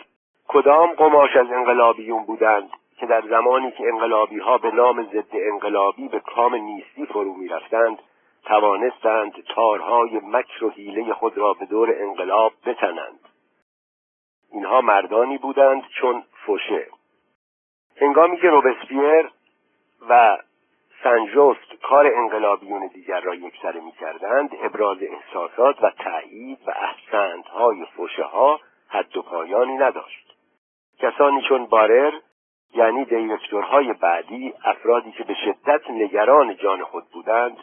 کدام 0.48 0.92
قماش 0.92 1.36
از 1.36 1.46
انقلابیون 1.52 2.24
بودند 2.24 2.70
که 2.96 3.06
در 3.06 3.20
زمانی 3.20 3.70
که 3.70 3.88
انقلابی 3.88 4.38
ها 4.38 4.58
به 4.58 4.70
نام 4.70 5.02
ضد 5.02 5.32
انقلابی 5.32 6.08
به 6.08 6.20
کام 6.20 6.54
نیستی 6.54 7.06
فرو 7.06 7.34
می 7.34 7.48
رفتند 7.48 7.98
توانستند 8.44 9.32
تارهای 9.54 10.20
مکر 10.24 10.64
و 10.64 10.70
حیله 10.70 11.14
خود 11.14 11.38
را 11.38 11.52
به 11.52 11.66
دور 11.66 11.94
انقلاب 11.98 12.52
بتنند 12.66 13.20
اینها 14.52 14.80
مردانی 14.80 15.38
بودند 15.38 15.82
چون 16.00 16.24
فوشه. 16.46 16.86
هنگامی 18.00 18.36
که 18.36 18.50
روبسپیر 18.50 19.30
و 20.08 20.38
سنجوست 21.02 21.74
کار 21.82 22.06
انقلابیون 22.06 22.86
دیگر 22.86 23.20
را 23.20 23.34
یکسره 23.34 23.80
می 23.80 23.92
کردند 23.92 24.50
ابراز 24.62 24.98
احساسات 25.00 25.82
و 25.82 25.90
تایید 25.90 26.58
و 26.66 26.70
احسندهای 26.70 27.86
فوشه 27.96 28.24
ها 28.24 28.60
حد 28.88 29.16
و 29.16 29.22
پایانی 29.22 29.74
نداشت. 29.74 30.36
کسانی 30.98 31.42
چون 31.48 31.66
بارر 31.66 32.12
یعنی 32.74 33.04
دیرکتورهای 33.04 33.92
بعدی 33.92 34.54
افرادی 34.64 35.12
که 35.12 35.24
به 35.24 35.34
شدت 35.34 35.90
نگران 35.90 36.56
جان 36.56 36.84
خود 36.84 37.04
بودند 37.12 37.56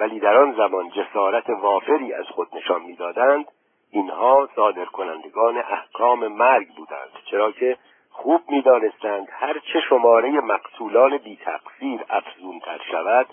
ولی 0.00 0.20
در 0.20 0.36
آن 0.36 0.52
زمان 0.52 0.90
جسارت 0.90 1.50
وافری 1.50 2.12
از 2.12 2.24
خود 2.26 2.48
نشان 2.56 2.82
می‌دادند 2.82 3.46
اینها 3.90 4.48
صادر 4.56 4.84
کنندگان 4.84 5.56
احکام 5.58 6.28
مرگ 6.28 6.68
بودند 6.76 7.10
چرا 7.30 7.52
که 7.52 7.76
خوب 8.10 8.42
می‌دانستند 8.48 9.28
هر 9.30 9.58
چه 9.58 9.80
شماره 9.88 10.30
مقتولان 10.30 11.18
بی 11.18 11.36
تقصیر 11.36 12.00
افزونتر 12.10 12.80
شود 12.90 13.26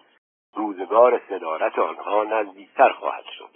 روزگار 0.55 1.21
صدارت 1.29 1.79
آنها 1.79 2.23
نزدیکتر 2.23 2.89
خواهد 2.89 3.23
شد. 3.37 3.49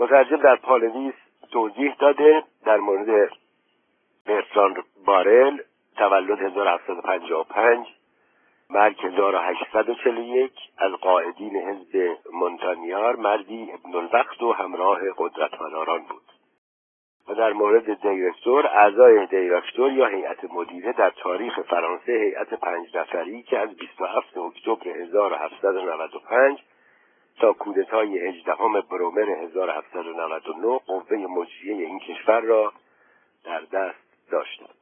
مترجم 0.00 0.36
در 0.36 0.56
پالویس 0.56 1.14
توضیح 1.52 1.94
داده 1.98 2.44
در 2.64 2.76
مورد 2.76 3.30
برتران 4.26 4.76
بارل 5.06 5.58
تولد 5.96 6.40
1755 6.40 7.86
مرگ 8.70 8.96
1841 9.04 10.52
از 10.78 10.92
قاعدین 10.92 11.56
حزب 11.56 12.16
مونتانیار 12.32 13.16
مردی 13.16 13.72
ابن 13.72 13.96
الوقت 13.96 14.42
و 14.42 14.52
همراه 14.52 15.00
قدرتمداران 15.18 16.02
بود. 16.02 16.22
و 17.28 17.34
در 17.34 17.52
مورد 17.52 18.02
دیرکتور 18.02 18.66
اعضای 18.66 19.26
دیرکتور 19.26 19.92
یا 19.92 20.06
هیئت 20.06 20.44
مدیره 20.52 20.92
در 20.92 21.10
تاریخ 21.10 21.60
فرانسه 21.60 22.12
هیئت 22.12 22.54
پنج 22.54 22.96
نفری 22.96 23.42
که 23.42 23.58
از 23.58 23.76
27 23.76 24.36
اکتبر 24.36 24.88
1795 24.88 26.58
تا 27.40 27.52
کودتای 27.52 28.18
18 28.18 28.54
برومر 28.90 29.30
1799 29.30 30.78
قوه 30.86 31.16
مجریه 31.16 31.86
این 31.86 31.98
کشور 31.98 32.40
را 32.40 32.72
در 33.44 33.60
دست 33.60 34.30
داشتند. 34.30 34.79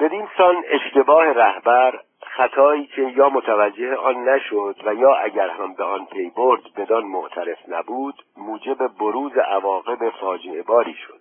بدین 0.00 0.28
سان 0.36 0.64
اشتباه 0.68 1.24
رهبر 1.24 2.00
خطایی 2.22 2.86
که 2.86 3.02
یا 3.02 3.28
متوجه 3.28 3.96
آن 3.96 4.28
نشد 4.28 4.76
و 4.84 4.94
یا 4.94 5.14
اگر 5.14 5.48
هم 5.48 5.74
به 5.74 5.84
آن 5.84 6.06
پی 6.06 6.30
برد 6.30 6.60
بدان 6.76 7.04
معترف 7.04 7.58
نبود 7.68 8.14
موجب 8.36 8.86
بروز 8.86 9.32
عواقب 9.36 10.10
فاجعه 10.10 10.62
باری 10.62 10.94
شد. 10.94 11.20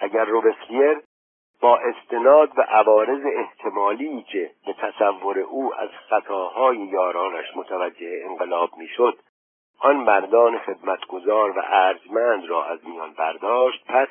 اگر 0.00 0.24
روبسلیر 0.24 1.00
با 1.60 1.78
استناد 1.78 2.54
به 2.54 2.62
عوارض 2.62 3.26
احتمالی 3.36 4.22
که 4.22 4.50
به 4.66 4.72
تصور 4.72 5.38
او 5.38 5.74
از 5.74 5.88
خطاهای 6.08 6.76
یارانش 6.76 7.56
متوجه 7.56 8.22
انقلاب 8.30 8.70
می‌شد 8.76 9.18
آن 9.80 9.96
مردان 9.96 10.58
خدمتگزار 10.58 11.58
و 11.58 11.62
ارجمند 11.66 12.44
را 12.44 12.64
از 12.64 12.78
میان 12.88 13.12
برداشت 13.12 13.84
پس 13.86 14.08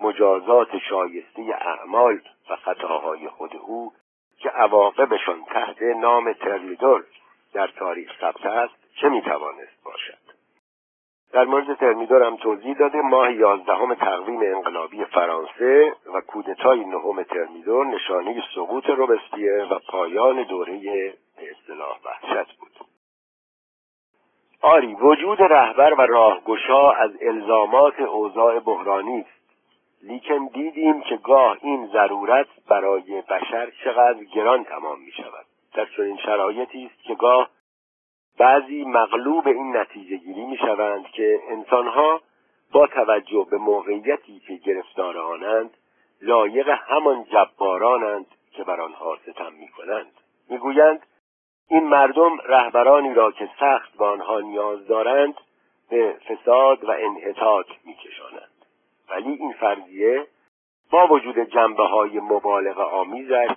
مجازات 0.00 0.78
شایسته 0.78 1.42
اعمال 1.42 2.20
و 2.50 2.56
خطاهای 2.56 3.28
خود 3.28 3.56
او 3.56 3.92
که 4.38 4.48
عواقبشان 4.48 5.44
تحت 5.44 5.82
نام 5.82 6.32
ترمیدور 6.32 7.04
در 7.52 7.66
تاریخ 7.66 8.20
ثبت 8.20 8.46
است 8.46 8.74
چه 9.00 9.08
می‌توانست 9.08 9.84
باشد؟ 9.84 10.40
در 11.32 11.44
مورد 11.44 11.74
ترمیدور 11.74 12.22
هم 12.22 12.36
توضیح 12.36 12.74
داده 12.74 13.00
ماه 13.00 13.32
یازدهم 13.32 13.94
تقویم 13.94 14.40
انقلابی 14.40 15.04
فرانسه 15.04 15.92
و 16.14 16.20
کودتای 16.20 16.84
نهم 16.84 17.22
ترمیدور 17.22 17.86
نشانه 17.86 18.42
سقوط 18.54 18.86
روبسپیه 18.86 19.66
و 19.70 19.78
پایان 19.88 20.42
دوره 20.42 20.78
به 21.36 21.50
اصطلاح 21.50 21.98
وحشت 22.04 22.58
بود. 22.58 22.70
آری 24.62 24.94
وجود 24.94 25.42
رهبر 25.42 25.94
و 25.94 26.00
راهگشا 26.00 26.90
از 26.90 27.10
الزامات 27.20 28.00
اوضاع 28.00 28.58
بحرانی 28.58 29.20
است 29.20 29.39
لیکن 30.02 30.46
دیدیم 30.46 31.00
که 31.00 31.16
گاه 31.16 31.58
این 31.62 31.86
ضرورت 31.86 32.46
برای 32.68 33.22
بشر 33.22 33.72
چقدر 33.84 34.24
گران 34.24 34.64
تمام 34.64 35.00
می 35.00 35.12
شود 35.12 35.46
در 35.74 35.86
چنین 35.96 36.16
شرایطی 36.16 36.86
است 36.86 37.02
که 37.02 37.14
گاه 37.14 37.50
بعضی 38.38 38.84
مغلوب 38.84 39.48
این 39.48 39.76
نتیجه 39.76 40.16
گیری 40.16 40.46
می 40.46 40.56
شوند 40.56 41.06
که 41.06 41.40
انسانها 41.48 42.20
با 42.72 42.86
توجه 42.86 43.46
به 43.50 43.58
موقعیتی 43.58 44.40
که 44.40 44.54
گرفتار 44.54 45.18
آنند 45.18 45.76
لایق 46.22 46.68
همان 46.68 47.24
جبارانند 47.24 48.26
که 48.52 48.64
بر 48.64 48.80
آنها 48.80 49.16
ستم 49.16 49.52
می 49.52 49.68
کنند 49.68 50.12
می‌گویند 50.48 51.06
این 51.68 51.84
مردم 51.84 52.38
رهبرانی 52.44 53.14
را 53.14 53.32
که 53.32 53.50
سخت 53.60 53.96
به 53.98 54.04
آنها 54.04 54.40
نیاز 54.40 54.86
دارند 54.86 55.34
به 55.90 56.16
فساد 56.28 56.84
و 56.84 56.90
انحطاط 56.90 57.66
میکشانند. 57.84 58.49
ولی 59.10 59.32
این 59.32 59.52
فرضیه 59.52 60.26
با 60.90 61.06
وجود 61.06 61.38
جنبه 61.38 61.82
های 61.82 62.20
مبالغ 62.20 62.78
آمیزش 62.78 63.50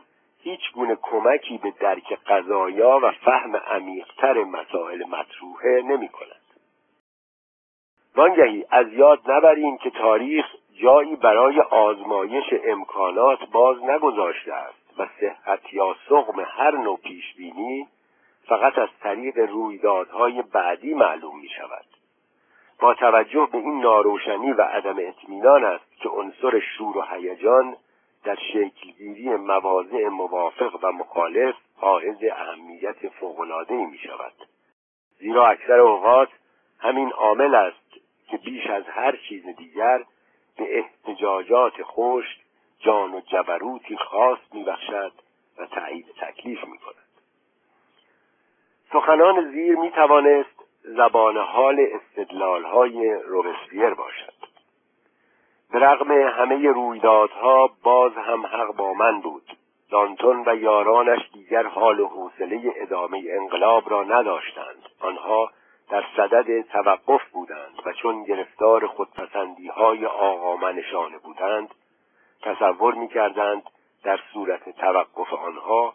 هیچ 0.43 0.71
گونه 0.73 0.97
کمکی 1.01 1.57
به 1.57 1.73
درک 1.79 2.13
قضایا 2.13 2.99
و 3.03 3.11
فهم 3.11 3.55
عمیقتر 3.55 4.43
مسائل 4.43 5.03
مطروحه 5.03 5.81
نمی 5.81 6.09
کند. 6.09 6.41
وانگهی 8.15 8.65
از 8.69 8.93
یاد 8.93 9.31
نبریم 9.31 9.77
که 9.77 9.89
تاریخ 9.89 10.45
جایی 10.81 11.15
برای 11.15 11.59
آزمایش 11.59 12.45
امکانات 12.63 13.39
باز 13.51 13.83
نگذاشته 13.83 14.53
است 14.53 14.99
و 14.99 15.07
صحت 15.19 15.73
یا 15.73 15.95
سقم 16.09 16.39
هر 16.45 16.77
نوع 16.77 16.97
پیشبینی 16.97 17.87
فقط 18.47 18.77
از 18.77 18.89
طریق 19.01 19.37
رویدادهای 19.37 20.41
بعدی 20.41 20.93
معلوم 20.93 21.39
می 21.39 21.49
شود. 21.49 21.85
با 22.79 22.93
توجه 22.93 23.47
به 23.51 23.57
این 23.57 23.79
ناروشنی 23.81 24.53
و 24.53 24.61
عدم 24.61 24.95
اطمینان 24.99 25.63
است 25.63 25.97
که 25.97 26.09
عنصر 26.09 26.59
شور 26.59 26.97
و 26.97 27.01
هیجان 27.01 27.75
در 28.23 28.35
شکلگیری 28.35 29.29
مواضع 29.29 30.07
موافق 30.07 30.79
و 30.81 30.91
مخالف 30.91 31.55
حائز 31.77 32.17
اهمیت 32.31 33.09
فوقالعادهای 33.09 33.85
می 33.85 33.97
شود 33.97 34.33
زیرا 35.19 35.47
اکثر 35.47 35.79
اوقات 35.79 36.29
همین 36.79 37.11
عامل 37.11 37.55
است 37.55 37.93
که 38.27 38.37
بیش 38.37 38.67
از 38.67 38.83
هر 38.83 39.15
چیز 39.29 39.45
دیگر 39.45 40.03
به 40.57 40.77
احتجاجات 40.77 41.81
خوش 41.81 42.25
جان 42.79 43.13
و 43.13 43.21
جبروتی 43.21 43.97
خاص 43.97 44.39
میبخشد 44.53 45.11
و 45.57 45.65
تایید 45.65 46.05
تکلیف 46.21 46.63
می 46.63 46.77
کند 46.77 46.95
سخنان 48.93 49.51
زیر 49.51 49.75
می 49.75 49.91
زبان 50.83 51.37
حال 51.37 51.87
استدلال 51.91 52.63
های 52.63 53.13
روبسپیر 53.13 53.93
باشد. 53.93 54.33
به 55.71 55.79
رغم 55.79 56.11
همه 56.11 56.67
رویدادها 56.67 57.69
باز 57.83 58.11
هم 58.13 58.45
حق 58.45 58.75
با 58.75 58.93
من 58.93 59.21
بود. 59.21 59.57
دانتون 59.89 60.43
و 60.47 60.55
یارانش 60.55 61.29
دیگر 61.33 61.67
حال 61.67 61.99
و 61.99 62.07
حوصله 62.07 62.73
ادامه 62.75 63.23
انقلاب 63.29 63.89
را 63.89 64.03
نداشتند. 64.03 64.89
آنها 64.99 65.51
در 65.89 66.03
صدد 66.17 66.61
توقف 66.61 67.21
بودند 67.31 67.81
و 67.85 67.93
چون 67.93 68.23
گرفتار 68.23 68.87
خودپسندی 68.87 69.67
های 69.67 70.05
آقامنشانه 70.05 71.17
بودند 71.17 71.69
تصور 72.41 72.93
می 72.93 73.07
کردند 73.07 73.63
در 74.03 74.19
صورت 74.33 74.69
توقف 74.69 75.33
آنها 75.33 75.93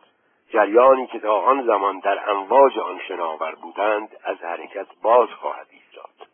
جریانی 0.51 1.07
که 1.07 1.19
تا 1.19 1.41
آن 1.41 1.67
زمان 1.67 1.99
در 1.99 2.31
امواج 2.31 2.79
آن 2.79 3.01
شناور 3.09 3.55
بودند 3.55 4.17
از 4.25 4.37
حرکت 4.37 4.87
باز 5.03 5.29
خواهد 5.29 5.67
ایستاد. 5.71 6.29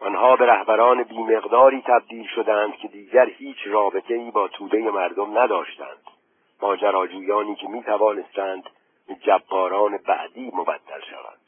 آنها 0.00 0.36
به 0.36 0.46
رهبران 0.46 1.02
بیمقداری 1.02 1.82
تبدیل 1.86 2.26
شدند 2.26 2.76
که 2.76 2.88
دیگر 2.88 3.26
هیچ 3.26 3.56
رابطه 3.66 4.14
ای 4.14 4.30
با 4.30 4.48
توده 4.48 4.90
مردم 4.90 5.38
نداشتند. 5.38 6.02
ماجراجویانی 6.62 7.54
که 7.54 7.68
می 7.68 7.82
توانستند 7.82 8.70
به 9.08 9.14
جباران 9.14 9.98
بعدی 10.06 10.52
مبدل 10.54 11.00
شوند. 11.10 11.40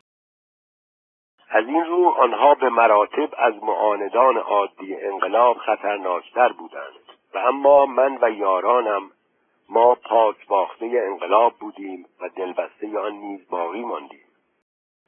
از 1.48 1.66
این 1.66 1.84
رو 1.84 2.08
آنها 2.08 2.54
به 2.54 2.68
مراتب 2.68 3.28
از 3.38 3.54
معاندان 3.62 4.36
عادی 4.36 4.96
انقلاب 4.96 5.56
خطرناکتر 5.56 6.52
بودند. 6.52 6.94
و 7.34 7.38
اما 7.38 7.86
من 7.86 8.18
و 8.22 8.30
یارانم 8.30 9.10
ما 9.68 9.94
پاک 9.94 10.46
باخته 10.46 10.86
انقلاب 10.86 11.54
بودیم 11.58 12.06
و 12.20 12.28
دلبسته 12.28 12.98
آن 12.98 13.12
نیز 13.12 13.48
باقی 13.48 13.82
ماندیم. 13.82 14.24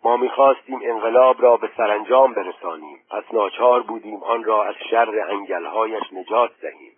ما 0.04 0.16
می‌خواستیم 0.16 0.80
انقلاب 0.82 1.42
را 1.42 1.56
به 1.56 1.70
سرانجام 1.76 2.32
برسانیم. 2.32 2.98
پس 3.10 3.24
ناچار 3.32 3.82
بودیم 3.82 4.22
آن 4.22 4.44
را 4.44 4.64
از 4.64 4.74
شر 4.90 5.26
انگلهایش 5.30 6.12
نجات 6.12 6.50
دهیم 6.60 6.92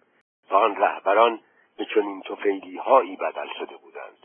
و 0.51 0.55
آن 0.55 0.77
رهبران 0.77 1.41
به 1.79 1.85
چنین 1.95 2.21
توفیلیهایی 2.21 3.17
بدل 3.17 3.49
شده 3.59 3.77
بودند. 3.77 4.19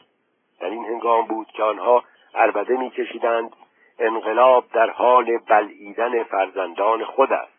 در 0.60 0.70
این 0.70 0.86
هنگام 0.86 1.26
بود 1.26 1.48
که 1.48 1.64
آنها 1.64 2.04
عربده 2.36 2.78
میکشیدند. 2.78 3.56
انقلاب 4.00 4.66
در 4.74 4.90
حال 4.90 5.38
بلعیدن 5.38 6.24
فرزندان 6.24 7.06
خود 7.06 7.34
است. 7.34 7.54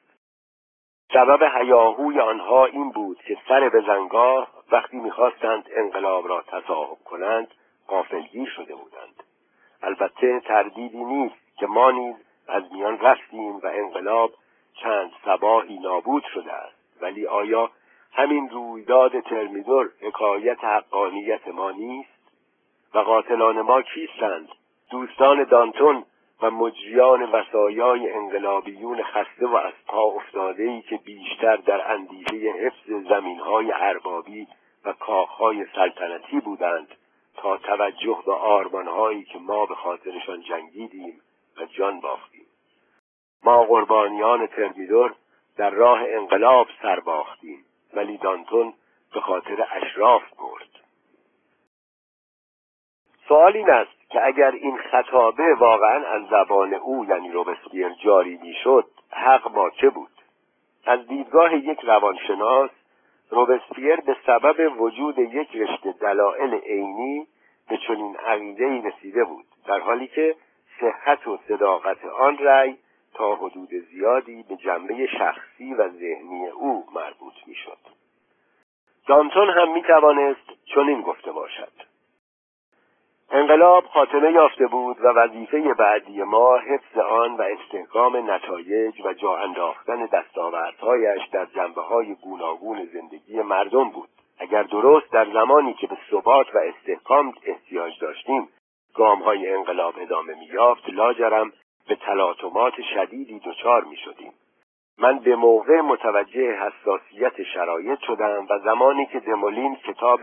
سبب 1.12 1.42
هیاهوی 1.42 2.20
آنها 2.20 2.64
این 2.64 2.90
بود 2.90 3.18
که 3.18 3.38
سر 3.48 3.68
به 3.68 3.80
زنگاه 3.80 4.48
وقتی 4.72 4.96
می‌خواستند 4.96 5.68
انقلاب 5.76 6.28
را 6.28 6.42
تصاحب 6.42 6.98
کنند 7.04 7.48
قافلگیر 7.86 8.48
شده 8.48 8.74
بودند. 8.74 9.22
البته 9.82 10.40
تردیدی 10.40 11.04
نیست 11.04 11.56
که 11.56 11.66
ما 11.66 11.90
نیز 11.90 12.14
از 12.48 12.62
میان 12.72 12.98
رفتیم 12.98 13.56
و 13.56 13.66
انقلاب 13.66 14.32
چند 14.74 15.10
سباهی 15.24 15.78
نابود 15.78 16.24
شده 16.34 16.52
است. 16.52 16.76
ولی 17.00 17.26
آیا 17.26 17.70
همین 18.12 18.50
رویداد 18.50 19.20
ترمیدور 19.20 19.90
حکایت 20.00 20.64
حقانیت 20.64 21.48
ما 21.48 21.70
نیست؟ 21.70 22.14
و 22.94 22.98
قاتلان 22.98 23.60
ما 23.60 23.82
کیستند؟ 23.82 24.48
دوستان 24.90 25.44
دانتون 25.44 26.04
و 26.42 26.50
مجریان 26.50 27.22
وسایای 27.22 28.12
انقلابیون 28.12 29.02
خسته 29.02 29.46
و 29.46 29.56
از 29.56 29.72
پا 29.86 30.02
افتاده 30.02 30.82
که 30.82 30.96
بیشتر 30.96 31.56
در 31.56 31.92
اندیشه 31.92 32.36
حفظ 32.36 33.08
زمینهای 33.08 33.72
اربابی 33.72 34.48
و 34.84 34.92
کاخهای 34.92 35.66
سلطنتی 35.74 36.40
بودند 36.40 36.88
تا 37.36 37.56
توجه 37.56 38.18
به 38.26 38.32
آرمانهایی 38.32 39.24
که 39.24 39.38
ما 39.38 39.66
به 39.66 39.74
خاطرشان 39.74 40.40
جنگیدیم 40.40 41.20
و 41.56 41.64
جان 41.64 42.00
باختیم. 42.00 42.46
ما 43.44 43.64
قربانیان 43.64 44.46
ترمیدور 44.46 45.14
در 45.56 45.70
راه 45.70 46.00
انقلاب 46.08 46.68
سر 46.82 47.00
باختیم 47.00 47.64
ولی 47.94 48.18
دانتون 48.18 48.74
به 49.14 49.20
خاطر 49.20 49.66
اشراف 49.70 50.22
برد. 50.38 50.68
سوال 53.28 53.56
این 53.56 53.70
است 53.70 53.93
که 54.14 54.26
اگر 54.26 54.50
این 54.50 54.76
خطابه 54.76 55.54
واقعا 55.54 56.06
از 56.06 56.22
زبان 56.30 56.74
او 56.74 57.04
یعنی 57.04 57.32
روبسپیر 57.32 57.88
جاری 57.88 58.38
می‌شد 58.42 58.86
حق 59.10 59.52
با 59.52 59.70
چه 59.70 59.90
بود 59.90 60.10
از 60.86 61.06
دیدگاه 61.06 61.54
یک 61.54 61.80
روانشناس 61.80 62.70
روبسپیر 63.30 63.96
به 63.96 64.16
سبب 64.26 64.80
وجود 64.80 65.18
یک 65.18 65.56
رشته 65.56 65.92
دلایل 65.92 66.54
عینی 66.54 67.26
به 67.68 67.78
چنین 67.88 68.16
عقیده 68.16 68.82
رسیده 68.88 69.24
بود 69.24 69.44
در 69.66 69.80
حالی 69.80 70.06
که 70.06 70.36
صحت 70.80 71.28
و 71.28 71.38
صداقت 71.48 72.04
آن 72.04 72.38
رأی 72.38 72.76
تا 73.14 73.34
حدود 73.34 73.70
زیادی 73.90 74.44
به 74.48 74.56
جنبه 74.56 75.06
شخصی 75.06 75.74
و 75.74 75.88
ذهنی 75.88 76.48
او 76.48 76.84
مربوط 76.94 77.34
می‌شد. 77.46 77.78
دانتون 79.06 79.50
هم 79.50 79.72
می 79.72 79.82
توانست 79.82 80.52
چنین 80.74 81.02
گفته 81.02 81.32
انقلاب 83.34 83.84
خاتمه 83.84 84.32
یافته 84.32 84.66
بود 84.66 84.96
و 85.00 85.08
وظیفه 85.08 85.74
بعدی 85.74 86.22
ما 86.22 86.56
حفظ 86.56 86.98
آن 86.98 87.36
و 87.36 87.42
استحکام 87.42 88.30
نتایج 88.30 89.00
و 89.04 89.12
جا 89.12 89.36
انداختن 89.36 90.06
دستاوردهایش 90.06 91.22
در 91.32 91.44
جنبه 91.44 91.82
های 91.82 92.14
گوناگون 92.14 92.84
زندگی 92.92 93.42
مردم 93.42 93.90
بود 93.90 94.08
اگر 94.38 94.62
درست 94.62 95.12
در 95.12 95.32
زمانی 95.32 95.74
که 95.74 95.86
به 95.86 95.96
ثبات 96.10 96.54
و 96.54 96.58
استحکام 96.58 97.32
احتیاج 97.44 97.92
داشتیم 98.00 98.48
گام 98.94 99.22
های 99.22 99.54
انقلاب 99.54 99.94
ادامه 100.00 100.34
مییافت 100.34 100.88
لاجرم 100.88 101.52
به 101.88 101.94
تلاطمات 101.94 102.74
شدیدی 102.94 103.40
دچار 103.46 103.84
می 103.84 103.96
شدیم. 103.96 104.32
من 104.98 105.18
به 105.18 105.36
موقع 105.36 105.80
متوجه 105.80 106.52
حساسیت 106.52 107.42
شرایط 107.42 107.98
شدم 107.98 108.46
و 108.50 108.58
زمانی 108.58 109.06
که 109.06 109.20
دمولین 109.20 109.76
کتاب 109.76 110.20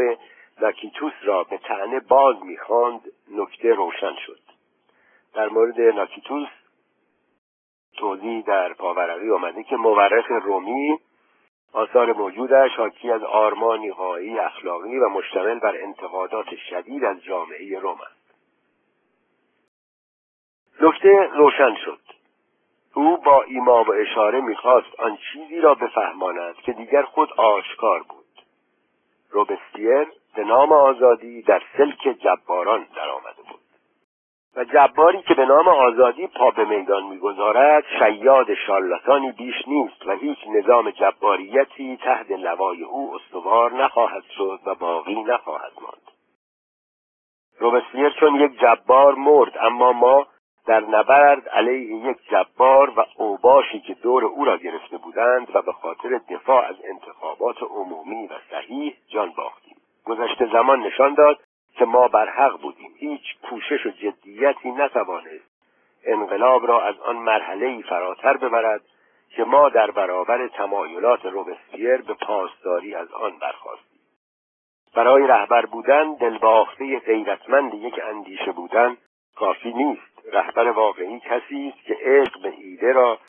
ناکیتوس 0.62 1.14
را 1.24 1.44
به 1.44 1.58
تعنه 1.58 2.00
باز 2.00 2.36
می‌خواند 2.44 3.02
نکته 3.32 3.74
روشن 3.74 4.16
شد. 4.26 4.40
در 5.34 5.50
مورد 5.50 5.82
ناکیتوس 5.82 6.50
توضیح 7.98 8.44
در 8.44 8.74
پاورقی 8.74 9.32
آمده 9.32 9.64
که 9.64 9.76
مورخ 9.76 10.32
رومی 10.32 11.00
آثار 11.74 12.14
موجودش 12.14 12.72
حاکی 12.78 13.12
از 13.12 13.24
آرمانی 13.24 13.92
غایی 13.92 14.40
اخلاقی 14.40 14.98
و 14.98 15.10
مشتمل 15.10 15.60
بر 15.60 15.78
انتقادات 15.78 16.56
شدید 16.70 17.04
از 17.06 17.24
جامعه 17.24 17.80
روم 17.80 18.00
است. 18.02 18.36
نکته 20.82 21.30
روشن 21.34 21.76
شد. 21.86 22.00
او 22.94 23.18
با 23.18 23.44
ایما 23.44 23.84
و 23.84 23.94
اشاره 23.94 24.42
می‌خواست 24.42 25.00
آن 25.00 25.18
چیزی 25.34 25.62
را 25.62 25.76
بفهماند 25.76 26.56
که 26.56 26.72
دیگر 26.74 27.02
خود 27.02 27.34
آشکار 27.34 28.04
بود. 28.04 28.46
روبستیر 29.30 30.21
به 30.36 30.44
نام 30.44 30.72
آزادی 30.72 31.42
در 31.42 31.62
سلک 31.78 32.18
جباران 32.20 32.88
درآمده 32.96 33.42
بود. 33.50 33.62
و 34.56 34.64
جباری 34.64 35.22
که 35.22 35.34
به 35.34 35.46
نام 35.46 35.68
آزادی 35.68 36.28
پا 36.28 36.52
به 36.52 36.66
میدان 36.66 37.04
می‌گذارد 37.04 37.84
شیاد 38.00 38.54
شارلاتانی 38.68 39.32
بیش 39.32 39.68
نیست 39.68 40.08
و 40.08 40.12
هیچ 40.12 40.38
نظام 40.48 40.92
جباریتی 40.92 41.98
تحت 41.98 42.32
لوای 42.32 42.84
او 42.84 43.16
استوار 43.16 43.74
نخواهد 43.74 44.24
شد 44.38 44.60
و 44.66 44.76
باقی 44.76 45.24
نخواهد 45.24 45.72
ماند. 45.82 46.12
روبسلیر 47.60 48.10
چون 48.20 48.36
یک 48.36 48.60
جبار 48.60 49.16
مرد 49.16 49.58
اما 49.62 49.94
ما 49.94 50.28
در 50.68 50.80
نبرد 50.80 51.50
علیه 51.50 52.10
یک 52.10 52.18
جبار 52.32 52.90
و 53.00 53.06
اوباشی 53.18 53.80
که 53.80 53.94
دور 53.94 54.26
او 54.26 54.46
را 54.46 54.58
گرفته 54.58 54.98
بودند 54.98 55.56
و 55.56 55.62
به 55.62 55.72
خاطر 55.72 56.22
دفاع 56.30 56.66
از 56.66 56.76
انتخابات 56.84 57.64
عمومی 57.64 58.28
و 58.28 58.34
صحیح 58.52 58.98
جان 59.08 59.34
باختیم. 59.38 59.81
گذشته 60.06 60.50
زمان 60.54 60.80
نشان 60.80 61.14
داد 61.14 61.40
که 61.78 61.86
ما 61.86 62.08
بر 62.08 62.30
حق 62.30 62.62
بودیم. 62.62 62.94
هیچ 62.98 63.22
کوشش 63.50 63.86
و 63.86 63.90
جدیتی 63.90 64.72
نتوانست 64.72 65.52
انقلاب 66.06 66.68
را 66.68 66.82
از 66.82 67.00
آن 67.00 67.16
مرحله 67.16 67.82
فراتر 67.82 68.38
ببرد 68.38 68.82
که 69.36 69.44
ما 69.44 69.70
در 69.70 69.92
برابر 69.92 70.48
تمایلات 70.48 71.26
روبسپیر 71.26 71.98
به 71.98 72.14
پاسداری 72.14 72.96
از 72.96 73.12
آن 73.12 73.38
برخواستیم 73.38 73.92
برای 74.96 75.28
رهبر 75.28 75.66
بودن 75.66 76.14
دلباخته 76.14 77.00
غیرتمند 77.00 77.74
یک 77.74 78.00
اندیشه 78.04 78.52
بودن 78.52 78.98
کافی 79.36 79.74
نیست. 79.74 80.12
رهبر 80.34 80.68
واقعی 80.68 81.20
کسی 81.20 81.74
است 81.76 81.86
که 81.86 81.98
عشق 82.02 82.42
به 82.42 82.54
ایده 82.58 82.92
را 82.92 83.20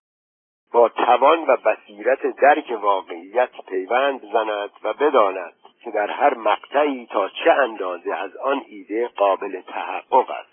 با 0.73 0.89
توان 0.89 1.45
و 1.47 1.57
بصیرت 1.57 2.27
درک 2.27 2.79
واقعیت 2.81 3.51
پیوند 3.69 4.21
زند 4.33 4.71
و 4.83 4.93
بداند. 4.93 5.55
که 5.85 5.91
در 5.91 6.11
هر 6.11 6.35
مقطعی 6.35 7.07
تا 7.07 7.29
چه 7.29 7.53
اندازه 7.53 8.15
از 8.15 8.37
آن 8.37 8.63
ایده 8.69 9.09
قابل 9.09 9.61
تحقق 9.61 10.31
است. 10.31 10.53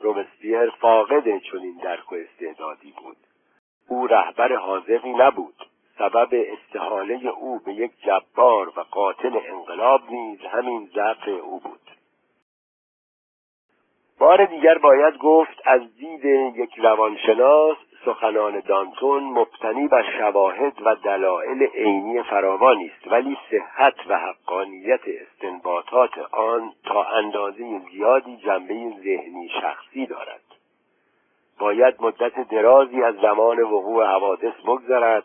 روبسپیر 0.00 0.70
فاقد 0.70 1.38
چنین 1.38 1.80
درک 1.82 2.12
و 2.12 2.14
استعدادی 2.14 2.94
بود. 3.02 3.16
او 3.88 4.06
رهبر 4.06 4.56
حاضقی 4.56 5.12
نبود. 5.12 5.54
سبب 5.98 6.28
استحاله 6.32 7.28
او 7.28 7.58
به 7.58 7.72
یک 7.72 7.92
جبار 8.00 8.68
و 8.68 8.80
قاتل 8.90 9.40
انقلاب 9.46 10.00
نیز 10.10 10.40
همین 10.40 10.90
ضعف 10.94 11.28
او 11.28 11.60
بود. 11.60 11.80
بار 14.18 14.44
دیگر 14.44 14.78
باید 14.78 15.18
گفت 15.18 15.60
از 15.64 15.96
دید 15.96 16.24
یک 16.56 16.78
روانشناس 16.78 17.76
سخنان 18.04 18.60
دانتون 18.60 19.22
مبتنی 19.22 19.88
بر 19.88 20.18
شواهد 20.18 20.72
و 20.84 20.94
دلایل 20.94 21.62
عینی 21.62 22.22
فراوانی 22.22 22.86
است 22.86 23.12
ولی 23.12 23.38
صحت 23.50 23.94
و 24.08 24.18
حقانیت 24.18 25.00
استنباطات 25.06 26.18
آن 26.32 26.72
تا 26.84 27.04
اندازه 27.04 27.80
زیادی 27.92 28.36
جنبه 28.36 28.74
ذهنی 29.04 29.50
شخصی 29.60 30.06
دارد. 30.06 30.40
باید 31.58 31.94
مدت 32.00 32.48
درازی 32.48 33.02
از 33.02 33.14
زمان 33.14 33.60
وقوع 33.60 34.06
حوادث 34.06 34.54
بگذرد 34.66 35.24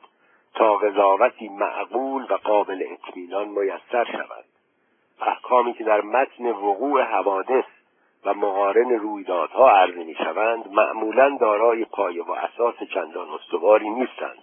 تا 0.53 0.77
قضاوتی 0.77 1.49
معقول 1.49 2.23
و 2.29 2.33
قابل 2.33 2.83
اطمینان 2.91 3.47
میسر 3.47 4.05
شود. 4.11 4.45
احکامی 5.21 5.73
که 5.73 5.83
در 5.83 6.01
متن 6.01 6.45
وقوع 6.45 7.01
حوادث 7.01 7.65
و 8.25 8.33
مقارن 8.33 8.89
رویدادها 8.89 9.71
عرضه 9.71 10.03
می 10.03 10.15
شوند 10.15 10.71
معمولا 10.71 11.37
دارای 11.41 11.85
پایه 11.85 12.23
و 12.23 12.31
اساس 12.31 12.75
چندان 12.93 13.29
استواری 13.29 13.89
نیستند. 13.89 14.41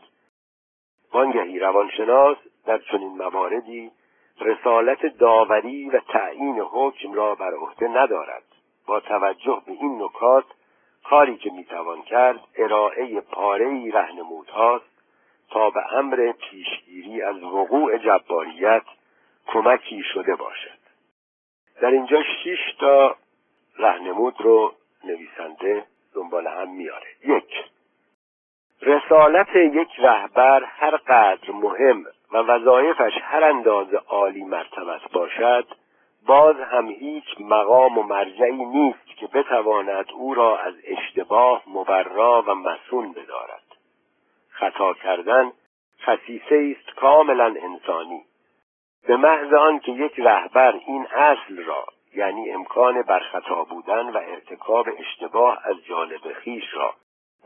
وانگهی 1.12 1.58
روانشناس 1.58 2.37
در 2.66 2.78
چنین 2.78 3.16
مواردی 3.16 3.90
رسالت 4.40 5.06
داوری 5.06 5.90
و 5.90 6.00
تعیین 6.00 6.60
حکم 6.60 7.12
را 7.12 7.34
بر 7.34 7.54
عهده 7.54 7.88
ندارد. 7.88 8.42
با 8.87 9.00
توجه 9.00 9.62
به 9.66 9.72
این 9.72 10.02
نکات 10.02 10.44
کاری 11.04 11.37
که 11.37 11.50
می‌توان 11.50 12.02
کرد 12.02 12.40
ارائه 12.58 13.20
پاره 13.20 13.90
رهنمودهاست 13.92 14.94
تا 15.50 15.70
به 15.70 15.94
امر 15.94 16.32
پیشگیری 16.32 17.22
از 17.22 17.42
وقوع 17.42 17.98
جباریت 17.98 18.82
کمکی 19.46 20.02
شده 20.14 20.34
باشد. 20.34 20.78
در 21.80 21.90
اینجا 21.90 22.22
شش 22.22 22.74
تا 22.80 23.16
رهنمود 23.78 24.40
رو 24.40 24.74
نویسنده 25.04 25.84
دنبال 26.14 26.46
هم 26.46 26.70
میاره. 26.70 27.06
یک. 27.24 27.64
رسالت 28.82 29.56
یک 29.56 29.88
رهبر 29.98 30.64
هر 30.64 30.96
قدر 30.96 31.50
مهم 31.50 32.04
و 32.32 32.37
وظایفش 32.37 33.12
هر 33.22 33.44
اندازه 33.44 33.96
عالی 33.96 34.44
مرتبت 34.44 35.12
باشد 35.12 35.66
باز 36.26 36.56
هم 36.56 36.88
هیچ 36.88 37.24
مقام 37.40 37.98
و 37.98 38.02
مرجعی 38.02 38.64
نیست 38.64 39.06
که 39.16 39.26
بتواند 39.26 40.06
او 40.12 40.34
را 40.34 40.58
از 40.58 40.74
اشتباه 40.84 41.62
مبرا 41.66 42.44
و 42.46 42.54
مسون 42.54 43.12
بدارد. 43.12 43.62
خطا 44.48 44.94
کردن 44.94 45.52
خصیصه 46.02 46.76
است 46.76 46.96
کاملا 46.96 47.54
انسانی. 47.62 48.24
به 49.06 49.16
محض 49.16 49.52
آنکه 49.52 49.92
یک 49.92 50.12
رهبر 50.18 50.80
این 50.87 51.06
اصل 51.06 51.64
را 51.64 51.84
یعنی 52.16 52.50
امکان 52.50 53.03
برخطا 53.03 53.64
بودن 53.64 54.11
و 54.11 54.16
ارتکاب 54.16 54.88
اشتباه 54.98 55.59
از 55.64 55.77
جانب 55.85 56.33
خیش 56.33 56.64
را. 56.74 56.94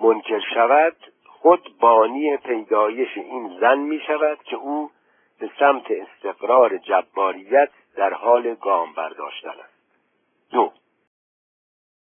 منکر 0.00 0.40
شود 0.54 0.96
خود 1.26 1.78
بانی 1.80 2.36
پیدایش 2.36 3.16
این 3.16 3.58
زن 3.60 3.78
می 3.78 4.00
شود 4.06 4.38
که 4.42 4.56
او 4.56 4.90
به 5.40 5.50
سمت 5.58 5.84
استقرار 5.90 6.78
جباریت 6.78 7.70
در 7.96 8.12
حال 8.12 8.54
گام 8.54 8.92
برداشتن 8.92 9.48
است. 9.48 9.78
دو. 10.50 10.72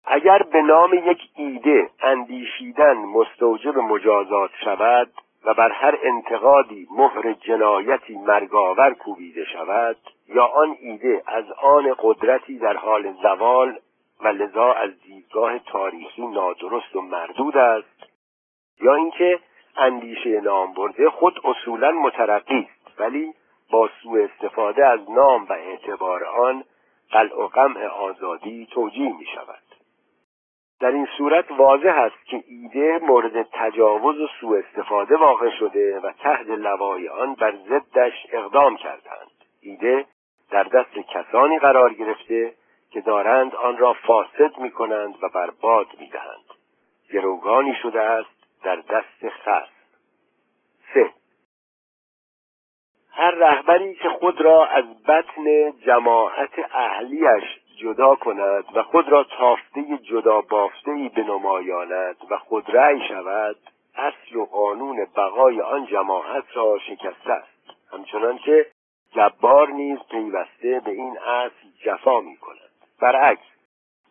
اگر 0.06 0.44
به 0.44 0.62
نام 0.62 0.94
یک 0.94 1.20
ایده 1.36 1.90
اندیشیدن 2.02 2.94
مستوجب 2.94 3.78
مجازات 3.78 4.52
شود 4.64 5.12
و 5.46 5.54
بر 5.54 5.72
هر 5.72 5.98
انتقادی 6.04 6.88
مهر 6.92 7.34
جنایتی 7.34 8.18
مرگاور 8.18 8.94
کوبیده 8.94 9.46
شود 9.46 9.98
یا 10.28 10.46
آن 10.46 10.78
ایده 10.80 11.24
از 11.28 11.52
آن 11.52 11.96
قدرتی 12.00 12.58
در 12.58 12.78
حال 12.78 13.14
زوال 13.22 13.80
و 14.22 14.28
لذا 14.28 14.74
از 14.74 15.02
دیدگاه 15.02 15.60
تاریخی 15.60 16.28
نادرست 16.28 16.96
و 16.96 17.02
مردود 17.02 17.58
است 17.58 18.04
یا 18.82 18.96
اینکه 18.96 19.40
اندیشه 19.78 20.42
نام 20.42 20.74
برده 20.74 21.10
خود 21.10 21.40
اصولا 21.44 21.92
مترقی 21.92 22.70
است 22.86 23.00
ولی 23.00 23.34
با 23.72 23.90
سوء 24.04 24.24
استفاده 24.24 24.86
از 24.86 25.00
نام 25.10 25.46
و 25.50 25.54
اعتبار 25.54 26.24
آن 26.24 26.64
قلع 27.12 27.36
و 27.36 27.48
قمع 27.48 27.88
آزادی 27.88 28.68
توجیه 28.72 29.18
می 29.18 29.26
شود 29.26 29.64
در 30.80 30.92
این 30.92 31.08
صورت 31.18 31.52
واضح 31.52 31.96
است 31.98 32.26
که 32.26 32.44
ایده 32.48 33.00
مورد 33.04 33.48
تجاوز 33.54 34.20
و 34.20 34.28
سوء 34.42 34.60
استفاده 34.60 35.18
واقع 35.18 35.50
شده 35.60 36.00
و 36.00 36.12
تحت 36.12 36.48
لوای 36.48 37.10
آن 37.10 37.34
بر 37.34 37.56
ضدش 37.70 38.14
اقدام 38.32 38.78
کردند 38.78 39.32
ایده 39.62 40.06
در 40.52 40.64
دست 40.64 40.94
کسانی 40.94 41.60
قرار 41.60 41.94
گرفته 41.94 42.54
که 42.92 43.02
دارند 43.02 43.56
آن 43.56 43.78
را 43.78 43.94
فاسد 43.94 44.58
می 44.58 44.72
کنند 44.72 45.24
و 45.24 45.30
برباد 45.30 45.88
می 46.00 46.10
دهند 46.10 46.46
گروگانی 47.14 47.76
شده 47.82 48.02
است 48.02 48.64
در 48.64 48.76
دست 48.76 49.30
خصم. 49.30 49.76
سه. 50.94 51.14
هر 53.12 53.32
رهبری 53.32 53.96
که 53.96 54.10
خود 54.10 54.42
را 54.42 54.66
از 54.66 55.04
بطن 55.04 55.72
جماعت 55.86 56.60
اهلیش 56.74 57.44
جدا 57.78 58.16
کند 58.16 58.64
و 58.74 58.84
خود 58.84 59.10
را 59.10 59.24
تافته 59.24 59.98
جدا 59.98 60.42
بافته 60.42 60.92
ای 60.92 61.10
بنمایاند 61.10 62.16
و 62.30 62.38
خود 62.38 62.76
رأی 62.76 63.08
شود 63.08 63.58
اصل 63.96 64.36
و 64.36 64.46
قانون 64.46 65.08
بقای 65.16 65.62
آن 65.62 65.86
جماعت 65.86 66.44
را 66.54 66.80
شکسته 66.80 67.32
است. 67.34 67.56
همچنان 67.92 68.38
که 68.38 68.66
جبار 69.16 69.70
نیز 69.70 70.00
پیوسته 70.10 70.80
به 70.86 70.92
این 70.92 71.18
اصل 71.18 71.68
جفا 71.86 72.20
می 72.22 72.38
کند 72.38 72.72
برعکس 73.02 73.46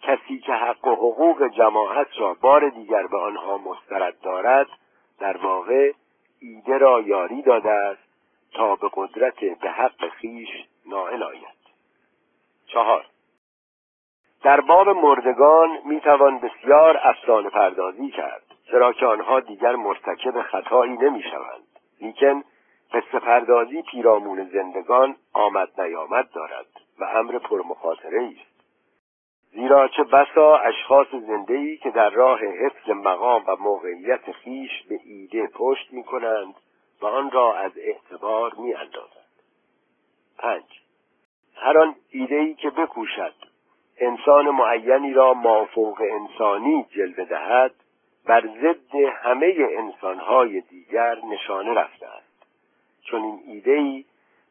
کسی 0.03 0.39
که 0.39 0.53
حق 0.53 0.87
و 0.87 0.95
حقوق 0.95 1.49
جماعت 1.49 2.09
را 2.19 2.35
بار 2.35 2.69
دیگر 2.69 3.07
به 3.07 3.19
آنها 3.19 3.59
مسترد 3.59 4.21
دارد 4.21 4.67
در 5.19 5.37
واقع 5.37 5.93
ایده 6.41 6.79
را 6.79 7.01
یاری 7.01 7.43
داده 7.43 7.71
است 7.71 8.03
تا 8.53 8.77
به 8.77 8.91
قدرت 8.95 9.45
به 9.45 9.71
حق 9.71 10.09
خیش 10.09 10.49
نائل 10.87 11.23
آید. 11.23 11.65
چهار 12.67 13.07
در 14.43 14.61
باب 14.61 14.89
مردگان 14.89 15.79
می‌توان 15.85 16.39
بسیار 16.39 17.01
افسانه 17.03 17.51
پردازی 17.51 18.11
کرد 18.11 18.43
چرا 18.71 18.93
که 18.93 19.07
آنها 19.07 19.41
دیگر 19.41 19.77
مرتکب 19.77 20.43
خطایی 20.43 20.97
نمی‌شوند. 20.97 21.67
لیکن 22.01 22.45
قصه 22.93 23.19
پردازی 23.19 23.83
پیرامون 23.83 24.45
زندگان 24.45 25.17
آمد 25.33 25.81
نیامد 25.81 26.31
دارد 26.31 26.67
و 26.99 27.05
امر 27.05 27.39
پرمخاطره 27.39 28.23
است. 28.23 28.55
زیرا 29.53 29.89
چه 29.89 30.03
بسا 30.03 30.57
اشخاص 30.57 31.07
زندهی 31.11 31.77
که 31.77 31.91
در 31.91 32.11
راه 32.11 32.41
حفظ 32.41 32.91
مقام 32.91 33.45
و 33.47 33.57
موقعیت 33.57 34.33
خیش 34.33 34.83
به 34.89 35.01
ایده 35.05 35.47
پشت 35.47 35.93
می 35.93 36.05
کنند 36.05 36.55
و 37.03 37.07
آن 37.07 37.31
را 37.31 37.57
از 37.57 37.73
اعتبار 37.77 38.55
می 38.55 38.75
اندازند. 38.75 39.25
پنج. 40.39 40.65
هر 41.57 41.79
آن 41.79 41.95
ایدهی 42.11 42.55
که 42.55 42.71
بکوشد 42.71 43.35
انسان 43.99 44.51
معینی 44.51 45.13
را 45.13 45.35
مافوق 45.35 46.03
انسانی 46.11 46.87
جلوه 46.91 47.25
دهد 47.25 47.75
بر 48.27 48.41
ضد 48.41 48.95
همه 48.95 49.55
انسانهای 49.79 50.61
دیگر 50.61 51.19
نشانه 51.25 51.75
رفته 51.75 52.07
است 52.07 52.34
چون 53.05 53.23
این 53.23 53.41
ایدهی 53.47 54.05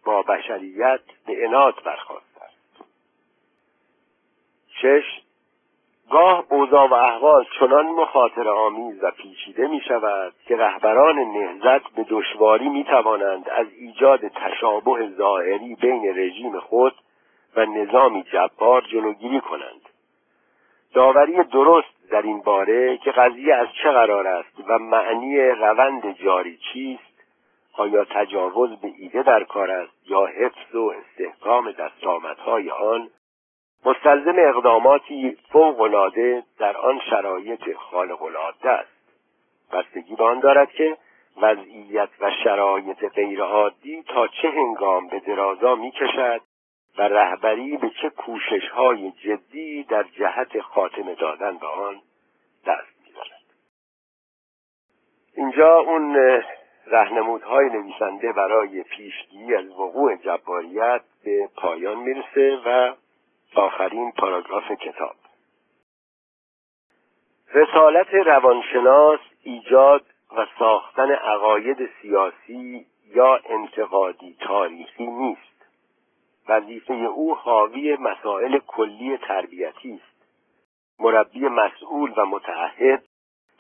با 0.06 0.22
بشریت 0.22 1.02
به 1.28 1.46
انات 1.46 1.84
برخواست 1.84 2.38
است 2.42 2.86
شش 4.82 5.24
گاه 6.12 6.46
اوضاع 6.50 6.90
و 6.90 6.94
احوال 6.94 7.46
چنان 7.60 7.86
مخاطر 7.86 8.50
آمیز 8.50 9.04
و 9.04 9.12
پیچیده 9.12 9.68
می 9.68 9.82
شود 9.88 10.34
که 10.48 10.56
رهبران 10.58 11.20
نهزت 11.20 11.90
به 11.96 12.06
دشواری 12.10 12.70
می 12.70 12.84
توانند 12.84 13.50
از 13.50 13.68
ایجاد 13.80 14.28
تشابه 14.28 15.10
ظاهری 15.10 15.76
بین 15.76 16.18
رژیم 16.18 16.60
خود 16.60 16.94
و 17.56 17.66
نظامی 17.66 18.24
جبار 18.24 18.82
جلوگیری 18.82 19.42
کنند. 19.42 19.90
داوری 20.94 21.44
درست 21.44 22.10
در 22.12 22.22
این 22.22 22.42
باره 22.42 22.98
که 22.98 23.12
قضیه 23.12 23.56
از 23.56 23.68
چه 23.84 23.92
قرار 23.92 24.28
است 24.28 24.60
و 24.68 24.80
معنی 24.80 25.40
روند 25.40 26.12
جاری 26.12 26.60
چیست 26.74 27.13
آیا 27.74 28.06
تجاوز 28.06 28.70
به 28.82 28.94
ایده 28.98 29.24
در 29.24 29.44
کار 29.44 29.72
است 29.72 30.10
یا 30.10 30.26
حفظ 30.26 30.76
و 30.76 30.94
استحکام 30.98 31.72
دستآمدهای 31.72 32.70
آن؟ 32.70 33.10
مستلزم 33.86 34.36
اقداماتی 34.38 35.38
فوقالعاده 35.52 36.44
در 36.60 36.78
آن 36.78 37.00
شرایط 37.10 37.74
خارقالعاده 37.74 38.70
است. 38.70 38.94
بستگی 39.72 40.16
به 40.16 40.24
آن 40.24 40.40
دارد 40.40 40.72
که 40.72 40.98
وضعیت 41.42 42.10
و 42.20 42.32
شرایط 42.44 43.06
غیرعادی 43.06 44.04
تا 44.04 44.28
چه 44.28 44.50
هنگام 44.50 45.08
به 45.08 45.20
درازا 45.20 45.76
می‌کشد 45.76 46.42
و 46.98 47.02
رهبری 47.02 47.78
به 47.78 47.92
چه 48.02 48.10
کوشش 48.10 48.70
های 48.74 49.12
جدی 49.12 49.84
در 49.84 50.04
جهت 50.04 50.62
خاتمه 50.62 51.16
دادن 51.16 51.58
به 51.58 51.68
آن 51.68 52.02
دست 52.66 52.94
می‌زند 53.06 53.54
اینجا 55.36 55.80
اون 55.80 56.18
رهنمودهای 56.88 57.66
نویسنده 57.66 58.34
برای 58.34 58.84
پیشگیری 58.84 59.56
از 59.56 59.70
وقوع 59.70 60.16
جباریت 60.16 61.02
به 61.24 61.50
پایان 61.56 61.98
می‌رسه 61.98 62.60
و 62.66 62.94
آخرین 63.56 64.12
پاراگراف 64.12 64.72
کتاب. 64.72 65.16
رسالت 67.54 68.14
روانشناس 68.14 69.20
ایجاد 69.44 70.06
و 70.38 70.46
ساختن 70.60 71.12
عقاید 71.12 71.90
سیاسی 72.02 72.86
یا 73.16 73.40
انتقادی 73.50 74.38
تاریخی 74.40 75.08
نیست. 75.08 75.66
وظیفه 76.50 76.94
او 76.94 77.36
حاوی 77.36 77.96
مسائل 77.96 78.60
کلی 78.68 79.18
تربیتی 79.18 79.94
است. 79.94 80.26
مربی 81.00 81.40
مسئول 81.40 82.14
و 82.18 82.26
متعهد 82.26 83.04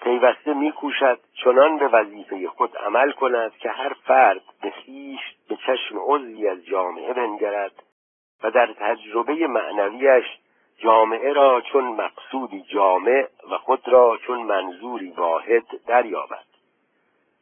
پیوسته 0.03 0.53
میکوشد 0.53 1.19
چنان 1.43 1.77
به 1.77 1.87
وظیفه 1.87 2.47
خود 2.47 2.77
عمل 2.77 3.11
کند 3.11 3.57
که 3.57 3.69
هر 3.69 3.93
فرد 3.93 4.41
به 4.61 4.71
خویش 4.71 5.19
به 5.49 5.55
چشم 5.55 5.99
عضوی 5.99 6.47
از 6.47 6.65
جامعه 6.65 7.13
بنگرد 7.13 7.83
و 8.43 8.51
در 8.51 8.73
تجربه 8.79 9.47
معنویش 9.47 10.25
جامعه 10.77 11.33
را 11.33 11.61
چون 11.61 11.83
مقصودی 11.83 12.61
جامع 12.61 13.27
و 13.51 13.57
خود 13.57 13.87
را 13.87 14.17
چون 14.17 14.41
منظوری 14.41 15.09
واحد 15.09 15.65
دریابد. 15.87 16.45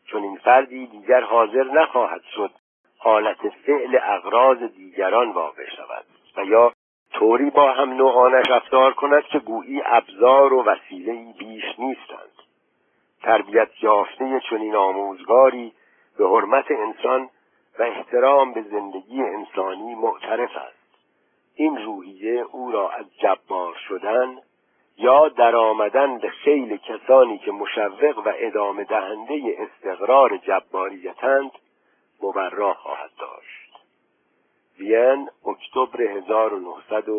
چون 0.06 0.24
این 0.24 0.38
فردی 0.38 0.88
دیگر 0.88 1.22
حاضر 1.22 1.64
نخواهد 1.64 2.22
شد 2.36 2.52
حالت 2.98 3.50
فعل 3.50 4.00
اغراض 4.04 4.58
دیگران 4.58 5.32
واقع 5.32 5.70
شود 5.70 6.06
و 6.38 6.46
یا 6.46 6.74
طوری 7.14 7.50
با 7.50 7.72
هم 7.74 7.94
نوعانش 7.94 8.50
رفتار 8.50 8.94
کند 8.94 9.24
که 9.24 9.40
گویی 9.40 9.82
ابزار 9.86 10.54
و 10.54 10.64
وسیله 10.64 11.34
بیش 11.40 11.80
نیستند. 11.80 12.32
تربیت 13.22 13.84
یافته 13.84 14.42
چنین 14.50 14.76
آموزگاری 14.76 15.74
به 16.18 16.28
حرمت 16.28 16.72
انسان 16.72 17.30
و 17.80 17.84
احترام 17.84 18.54
به 18.54 18.62
زندگی 18.62 19.22
انسانی 19.22 19.96
معترف 19.96 20.58
است. 20.58 20.82
این 21.56 21.78
روحیه 21.78 22.46
او 22.52 22.72
را 22.72 22.90
از 22.90 23.06
جبار 23.18 23.76
شدن 23.88 24.38
یا 24.98 25.30
در 25.30 25.56
آمدن 25.56 26.18
به 26.18 26.30
خیل 26.30 26.78
کسانی 26.78 27.38
که 27.38 27.52
مشوق 27.52 28.18
و 28.26 28.34
ادامه 28.36 28.84
دهنده 28.84 29.58
استقرار 29.60 30.38
جباریتند 30.38 31.52
مبرا 32.24 32.74
خواهد 32.74 33.12
داشت. 33.20 33.72
وین 34.80 35.30
اکتبر 35.46 36.02
1900 36.02 37.10